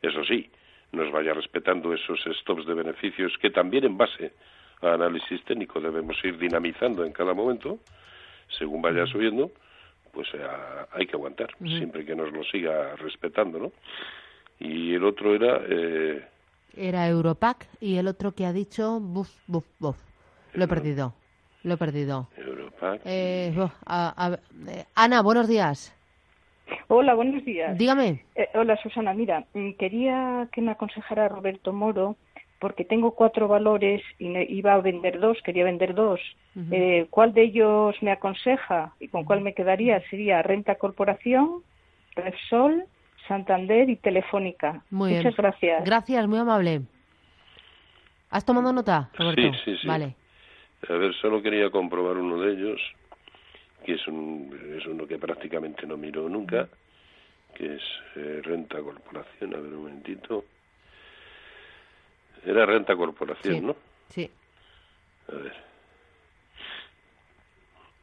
eso 0.02 0.24
sí, 0.24 0.50
nos 0.92 1.10
vaya 1.12 1.34
respetando 1.34 1.92
esos 1.92 2.18
stops 2.40 2.66
de 2.66 2.74
beneficios 2.74 3.32
que 3.40 3.50
también 3.50 3.84
en 3.84 3.96
base 3.96 4.32
a 4.80 4.94
análisis 4.94 5.44
técnico 5.44 5.80
debemos 5.80 6.16
ir 6.24 6.38
dinamizando 6.38 7.04
en 7.04 7.12
cada 7.12 7.34
momento, 7.34 7.78
según 8.58 8.80
vaya 8.80 9.06
subiendo, 9.06 9.50
pues 10.12 10.28
eh, 10.34 10.38
hay 10.92 11.06
que 11.06 11.16
aguantar, 11.16 11.50
siempre 11.58 12.04
que 12.04 12.14
nos 12.14 12.32
lo 12.32 12.42
siga 12.44 12.96
respetando, 12.96 13.58
¿no? 13.58 13.72
Y 14.58 14.94
el 14.94 15.04
otro 15.04 15.34
era... 15.34 15.60
Eh, 15.68 16.24
Era 16.76 17.06
Europac 17.08 17.66
y 17.80 17.96
el 17.96 18.08
otro 18.08 18.32
que 18.32 18.46
ha 18.46 18.52
dicho, 18.52 18.98
buf, 19.00 19.28
buf, 19.46 19.66
buf. 19.78 19.96
Lo 20.54 20.64
he 20.64 20.68
perdido. 20.68 21.14
Lo 21.64 21.74
he 21.74 21.76
perdido. 21.76 22.28
Europac. 22.36 23.02
Eh, 23.04 23.52
buf, 23.54 23.70
a- 23.84 24.14
a- 24.16 24.38
eh, 24.70 24.84
Ana, 24.94 25.22
buenos 25.22 25.46
días. 25.48 25.94
Hola, 26.88 27.14
buenos 27.14 27.44
días. 27.44 27.76
Dígame. 27.76 28.24
Eh, 28.34 28.48
hola, 28.54 28.76
Susana. 28.76 29.14
Mira, 29.14 29.44
mm, 29.54 29.72
quería 29.72 30.48
que 30.52 30.60
me 30.60 30.72
aconsejara 30.72 31.28
Roberto 31.28 31.72
Moro 31.72 32.16
porque 32.58 32.84
tengo 32.84 33.14
cuatro 33.14 33.46
valores 33.46 34.02
y 34.18 34.36
iba 34.52 34.74
a 34.74 34.80
vender 34.80 35.20
dos, 35.20 35.38
quería 35.44 35.64
vender 35.64 35.94
dos. 35.94 36.20
Eh, 36.72 37.06
¿Cuál 37.10 37.32
de 37.32 37.42
ellos 37.42 37.94
me 38.02 38.10
aconseja 38.10 38.92
y 38.98 39.08
con 39.08 39.24
cuál 39.24 39.42
me 39.42 39.54
quedaría? 39.54 40.02
Sería 40.10 40.42
Renta 40.42 40.74
Corporación, 40.74 41.62
Repsol, 42.16 42.84
Santander 43.28 43.88
y 43.88 43.96
Telefónica. 43.96 44.84
Muy 44.90 45.10
Muchas 45.10 45.34
bien. 45.34 45.34
gracias. 45.36 45.84
Gracias, 45.84 46.26
muy 46.26 46.38
amable. 46.38 46.82
¿Has 48.30 48.44
tomado 48.44 48.72
nota, 48.72 49.08
Roberto? 49.14 49.52
Sí, 49.52 49.60
sí, 49.64 49.76
sí. 49.82 49.86
Vale. 49.86 50.16
A 50.88 50.92
ver, 50.94 51.14
solo 51.14 51.40
quería 51.42 51.70
comprobar 51.70 52.16
uno 52.16 52.40
de 52.40 52.52
ellos, 52.52 52.80
que 53.84 53.94
es, 53.94 54.06
un, 54.08 54.76
es 54.78 54.86
uno 54.86 55.06
que 55.06 55.18
prácticamente 55.18 55.86
no 55.86 55.96
miro 55.96 56.28
nunca, 56.28 56.68
que 57.54 57.76
es 57.76 57.82
eh, 58.16 58.40
Renta 58.42 58.80
Corporación. 58.80 59.54
A 59.54 59.58
ver, 59.58 59.72
un 59.72 59.82
momentito. 59.84 60.44
Era 62.44 62.66
Renta 62.66 62.94
Corporación, 62.96 63.54
Sí. 63.54 63.60
¿no? 63.60 63.76
Sí. 64.10 64.30
A 65.28 65.36
ver. 65.36 65.52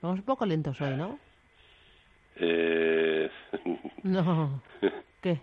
Vamos 0.02 0.20
un 0.20 0.26
poco 0.26 0.46
lentos 0.46 0.80
hoy, 0.82 0.96
¿no? 0.96 1.20
Eh, 2.38 3.30
No. 4.04 4.62
¿Qué? 5.22 5.40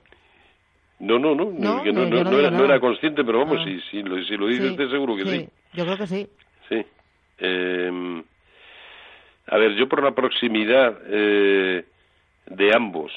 No, 1.01 1.18
no, 1.18 1.35
no, 1.35 1.47
No, 1.51 1.83
que 1.83 1.92
no, 1.92 2.07
no, 2.07 2.38
era, 2.38 2.51
no 2.51 2.64
era 2.64 2.79
consciente, 2.79 3.25
pero 3.25 3.40
vamos, 3.40 3.59
Ah. 3.61 3.64
si, 3.64 3.81
si, 3.90 4.03
lo, 4.03 4.23
si 4.23 4.37
lo 4.37 4.47
dice 4.47 4.62
Sí, 4.62 4.71
usted 4.71 4.88
seguro 4.90 5.16
que 5.16 5.25
sí. 5.25 5.49
Yo 5.73 5.85
creo 5.85 5.97
que 5.97 6.07
sí. 6.07 6.29
Sí. 6.68 6.87
Eh, 7.38 8.23
a 9.47 9.57
ver, 9.59 9.75
yo 9.75 9.89
por 9.89 10.03
la 10.03 10.11
proximidad 10.13 10.99
eh, 11.07 11.85
de 12.47 12.75
ambos, 12.77 13.13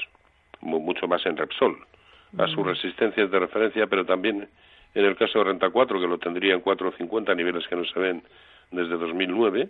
mu- 0.61 0.79
mucho 0.79 1.07
más 1.07 1.25
en 1.25 1.37
Repsol, 1.37 1.77
a 2.37 2.47
sus 2.47 2.65
resistencias 2.65 3.29
de 3.31 3.39
referencia, 3.39 3.87
pero 3.87 4.05
también 4.05 4.47
en 4.93 5.05
el 5.05 5.15
caso 5.15 5.39
de 5.39 5.45
Renta 5.45 5.69
4, 5.69 5.99
que 6.01 6.07
lo 6.07 6.17
tendría 6.17 6.53
en 6.53 6.61
4,50, 6.63 7.33
niveles 7.35 7.65
que 7.67 7.75
no 7.75 7.85
se 7.85 7.99
ven 7.99 8.23
desde 8.71 8.97
2009, 8.97 9.69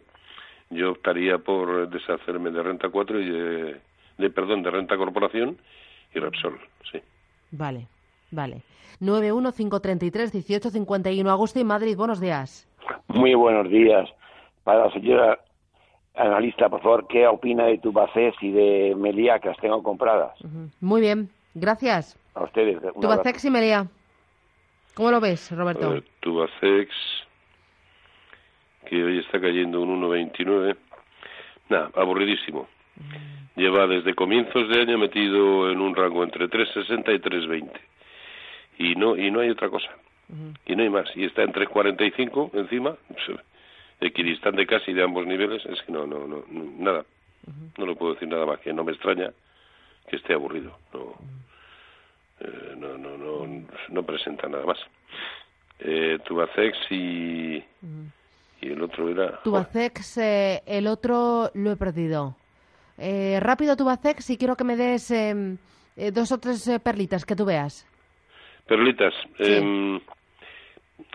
yo 0.72 0.92
optaría 0.92 1.38
por 1.38 1.88
deshacerme 1.90 2.50
de 2.52 2.64
Renta 2.64 2.90
4 2.90 3.20
y 3.22 3.30
de, 3.30 3.76
de 4.18 4.30
perdón, 4.32 4.64
de 4.64 4.72
Renta 4.72 4.98
Corporación 4.98 5.58
y 6.14 6.20
Repsol, 6.20 6.60
sí. 6.92 7.00
Vale, 7.52 7.88
vale. 8.32 8.62
915331851. 9.02 11.30
Agustín, 11.30 11.68
Madrid, 11.68 11.96
buenos 11.98 12.20
días. 12.20 12.68
Muy 13.08 13.34
buenos 13.36 13.70
días. 13.70 14.10
Para 14.64 14.86
la 14.86 14.92
señora 14.92 15.40
analista, 16.18 16.70
por 16.70 16.82
favor, 16.82 17.08
¿qué 17.08 17.28
opina 17.28 17.66
de 17.66 17.78
Tubacés 17.78 18.34
y 18.42 18.52
de 18.52 18.96
Melía 18.96 19.40
que 19.40 19.50
las 19.50 19.58
tengo 19.58 19.82
compradas? 19.84 20.34
Muy 20.82 21.02
bien, 21.02 21.30
gracias. 21.54 22.20
A 22.34 22.44
ustedes. 22.44 22.80
Tubacex 23.00 23.46
y 23.46 23.50
Melía. 23.50 23.88
¿Cómo 24.94 25.12
lo 25.12 25.20
ves, 25.20 25.52
Roberto? 25.52 25.92
Ver, 25.92 26.04
Tubacex, 26.22 26.90
que 28.86 29.04
hoy 29.04 29.20
está 29.20 29.40
cayendo 29.40 29.82
un 29.82 30.02
1,29. 30.02 30.76
Nada, 31.70 31.92
aburridísimo. 31.96 32.68
Lleva 33.56 33.88
desde 33.88 34.14
comienzos 34.14 34.70
de 34.70 34.82
año 34.82 34.98
metido 34.98 35.72
en 35.72 35.80
un 35.80 35.96
rango 35.96 36.24
entre 36.24 36.50
3,60 36.50 37.16
y 37.16 37.20
3,20. 37.20 37.72
Y 38.78 38.96
no, 38.96 39.16
y 39.18 39.32
no 39.32 39.40
hay 39.40 39.50
otra 39.50 39.70
cosa. 39.70 39.90
Y 40.66 40.76
no 40.76 40.84
hay 40.84 40.90
más. 40.90 41.10
Y 41.16 41.26
está 41.26 41.44
en 41.44 41.54
3,45 41.54 42.52
encima, 42.54 42.96
equidistante 44.00 44.66
casi 44.66 44.94
de 44.94 45.04
ambos 45.04 45.26
niveles. 45.26 45.66
Es 45.66 45.82
que 45.84 45.92
no, 45.92 46.06
no, 46.06 46.28
no, 46.28 46.44
nada. 46.50 47.06
No 47.78 47.86
le 47.86 47.96
puedo 47.96 48.14
decir 48.14 48.28
nada 48.28 48.46
más 48.46 48.60
que 48.60 48.74
no 48.74 48.84
me 48.84 48.92
extraña 48.92 49.32
que 50.10 50.16
esté 50.16 50.34
aburrido. 50.34 50.78
No, 50.94 51.14
eh, 52.40 52.74
no, 52.78 52.98
no, 52.98 53.18
no, 53.18 53.66
no 53.90 54.04
presenta 54.04 54.48
nada 54.48 54.66
más. 54.66 54.80
Eh, 55.80 56.20
Tubacex 56.26 56.78
y, 56.90 57.56
y 57.58 57.64
el 58.62 58.82
otro 58.82 59.10
era... 59.10 59.42
Tubacex, 59.44 60.18
eh, 60.18 60.64
el 60.66 60.88
otro 60.88 61.52
lo 61.54 61.72
he 61.72 61.76
perdido. 61.76 62.36
Eh, 62.98 63.40
rápido, 63.42 63.76
Tubacex, 63.76 64.30
y 64.30 64.38
quiero 64.38 64.56
que 64.56 64.64
me 64.64 64.78
des 64.78 65.12
eh, 65.12 65.58
eh, 65.98 66.12
dos 66.12 66.32
o 66.32 66.38
tres 66.38 66.66
eh, 66.68 66.80
perlitas 66.80 67.26
que 67.26 67.36
tú 67.36 67.46
veas. 67.46 67.86
Perlitas. 68.66 69.14
em, 69.38 70.00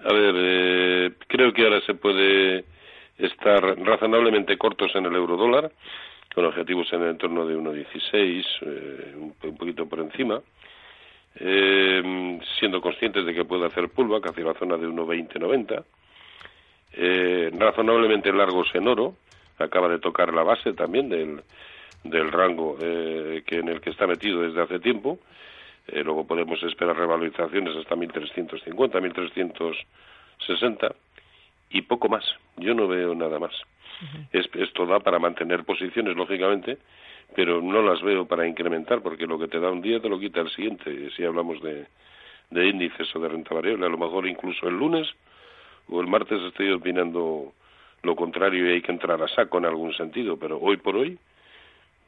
a 0.05 0.13
ver, 0.13 0.35
eh, 0.37 1.13
creo 1.27 1.53
que 1.53 1.65
ahora 1.65 1.81
se 1.83 1.95
puede 1.95 2.65
estar 3.19 3.63
razonablemente 3.81 4.57
cortos 4.57 4.95
en 4.95 5.07
el 5.07 5.15
eurodólar, 5.15 5.71
con 6.35 6.45
objetivos 6.45 6.93
en 6.93 7.03
el 7.03 7.11
entorno 7.11 7.47
de 7.47 7.57
1,16, 7.57 8.45
eh, 8.63 9.15
un, 9.17 9.35
un 9.43 9.57
poquito 9.57 9.87
por 9.87 10.01
encima, 10.01 10.41
em, 11.37 12.41
siendo 12.59 12.81
conscientes 12.81 13.25
de 13.25 13.35
que 13.35 13.45
puede 13.45 13.67
hacer 13.67 13.89
pullback 13.89 14.31
hacia 14.31 14.45
la 14.45 14.55
zona 14.55 14.77
de 14.77 14.87
1,20-90. 14.87 15.85
Eh, 16.93 17.51
razonablemente 17.57 18.33
largos 18.33 18.69
en 18.75 18.89
oro, 18.89 19.17
acaba 19.59 19.89
de 19.89 19.99
tocar 19.99 20.33
la 20.33 20.43
base 20.43 20.73
también 20.73 21.09
del, 21.09 21.43
del 22.05 22.33
rango 22.33 22.77
eh, 22.81 23.43
que 23.47 23.59
en 23.59 23.69
el 23.69 23.81
que 23.81 23.91
está 23.91 24.07
metido 24.07 24.43
desde 24.43 24.63
hace 24.63 24.81
tiempo. 24.81 25.19
Eh, 25.93 26.03
luego 26.05 26.27
podemos 26.27 26.63
esperar 26.63 26.97
revalorizaciones 26.97 27.77
hasta 27.77 27.97
1350, 27.97 29.01
1360 29.01 30.95
y 31.71 31.83
poco 31.83 32.09
más. 32.09 32.25
Yo 32.57 32.75
no 32.75 32.87
veo 32.89 33.15
nada 33.15 33.39
más. 33.39 33.53
Es- 34.33 34.49
esto 34.55 34.87
da 34.87 35.01
para 35.01 35.19
mantener 35.19 35.65
posiciones, 35.65 36.17
lógicamente, 36.17 36.79
pero 37.35 37.61
no 37.61 37.83
las 37.83 38.01
veo 38.03 38.27
para 38.27 38.47
incrementar, 38.47 39.03
porque 39.03 39.27
lo 39.27 39.39
que 39.39 39.49
te 39.49 39.61
da 39.61 39.71
un 39.71 39.83
día 39.83 40.01
te 40.01 40.09
lo 40.09 40.19
quita 40.19 40.41
el 40.41 40.51
siguiente, 40.51 41.11
si 41.17 41.25
hablamos 41.25 41.61
de, 41.63 41.87
de 42.51 42.67
índices 42.69 43.15
o 43.15 43.21
de 43.21 43.29
renta 43.29 43.55
variable. 43.55 43.87
A 43.87 43.89
lo 43.91 43.99
mejor 43.99 44.27
incluso 44.27 44.69
el 44.69 44.77
lunes 44.79 45.07
o 45.89 46.01
el 46.01 46.07
martes 46.07 46.41
estoy 46.43 46.71
opinando 46.73 47.53
lo 48.03 48.17
contrario 48.17 48.67
y 48.69 48.73
hay 48.75 48.83
que 48.83 48.93
entrar 48.93 49.21
a 49.23 49.29
saco 49.29 49.59
en 49.59 49.67
algún 49.67 49.93
sentido, 49.95 50.39
pero 50.39 50.59
hoy 50.59 50.77
por 50.79 50.97
hoy, 50.97 51.19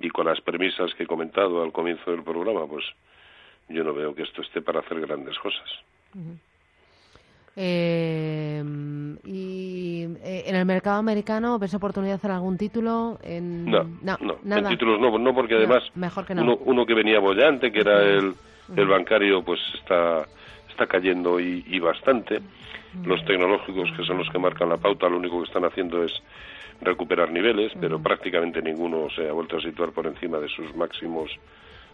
y 0.01 0.09
con 0.09 0.27
las 0.27 0.41
premisas 0.41 0.93
que 0.95 1.03
he 1.05 1.07
comentado 1.07 1.63
al 1.63 1.71
comienzo 1.73 2.11
del 2.11 2.23
programa, 2.25 2.67
pues 2.67 2.85
yo 3.73 3.85
no 3.85 3.95
veo 3.95 4.15
que 4.15 4.23
esto 4.23 4.43
esté 4.43 4.61
para 4.61 4.81
hacer 4.81 5.01
grandes 5.01 5.39
cosas. 5.39 5.69
Eh, 7.55 8.63
y 9.25 10.05
eh, 10.23 10.45
en 10.47 10.57
el 10.57 10.65
mercado 10.65 10.99
americano, 10.99 11.59
¿ves 11.59 11.75
oportunidad 11.75 12.21
en 12.25 12.31
algún 12.31 12.57
título? 12.57 13.19
En... 13.23 13.67
No, 13.67 13.85
no, 14.03 14.17
no, 14.21 14.37
nada. 14.43 14.63
en 14.63 14.69
títulos 14.69 14.99
no, 15.01 15.19
no 15.19 15.35
porque 15.35 15.57
además 15.57 15.83
mejor 15.95 16.25
que 16.25 16.35
no. 16.35 16.43
uno, 16.43 16.59
uno 16.65 16.87
que 16.87 16.95
venía 16.95 17.21
bollante, 17.21 17.71
que 17.71 17.81
era 17.81 18.03
el, 18.03 18.35
el 18.75 18.87
bancario, 18.87 19.43
pues 19.43 19.61
está, 19.75 20.27
está 20.71 20.87
cayendo 20.87 21.39
y, 21.39 21.65
y 21.67 21.79
bastante. 21.79 22.41
Los 23.05 23.25
tecnológicos, 23.25 23.91
que 23.97 24.05
son 24.05 24.19
los 24.19 24.29
que 24.29 24.39
marcan 24.39 24.69
la 24.69 24.77
pauta, 24.77 25.09
lo 25.09 25.17
único 25.17 25.39
que 25.39 25.47
están 25.47 25.65
haciendo 25.65 26.05
es 26.05 26.13
recuperar 26.83 27.31
niveles, 27.31 27.73
pero 27.81 28.03
prácticamente 28.03 28.61
ninguno 28.61 29.09
se 29.11 29.29
ha 29.29 29.33
vuelto 29.33 29.57
a 29.57 29.61
situar 29.61 29.93
por 29.93 30.07
encima 30.07 30.39
de 30.39 30.49
sus 30.49 30.75
máximos 30.77 31.31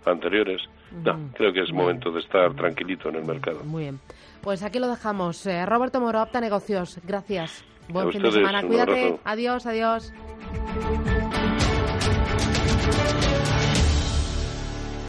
anteriores. 0.05 0.63
No, 1.05 1.31
creo 1.35 1.53
que 1.53 1.61
es 1.61 1.73
momento 1.73 2.11
de 2.11 2.21
estar 2.21 2.55
tranquilito 2.55 3.09
en 3.09 3.17
el 3.17 3.25
mercado. 3.25 3.63
Muy 3.65 3.85
bien. 3.85 4.01
Pues 4.41 4.63
aquí 4.63 4.79
lo 4.79 4.89
dejamos. 4.89 5.45
Eh, 5.47 5.67
Roberto 5.67 6.01
Moro, 6.01 6.23
Opta 6.23 6.41
Negocios. 6.41 7.01
Gracias. 7.05 7.65
Buen 7.89 8.13
fin 8.13 8.23
de 8.23 8.33
semana. 8.33 8.63
Cuídate. 8.63 8.93
abrazo. 8.93 9.21
Adiós, 9.25 9.67
adiós. 9.67 10.13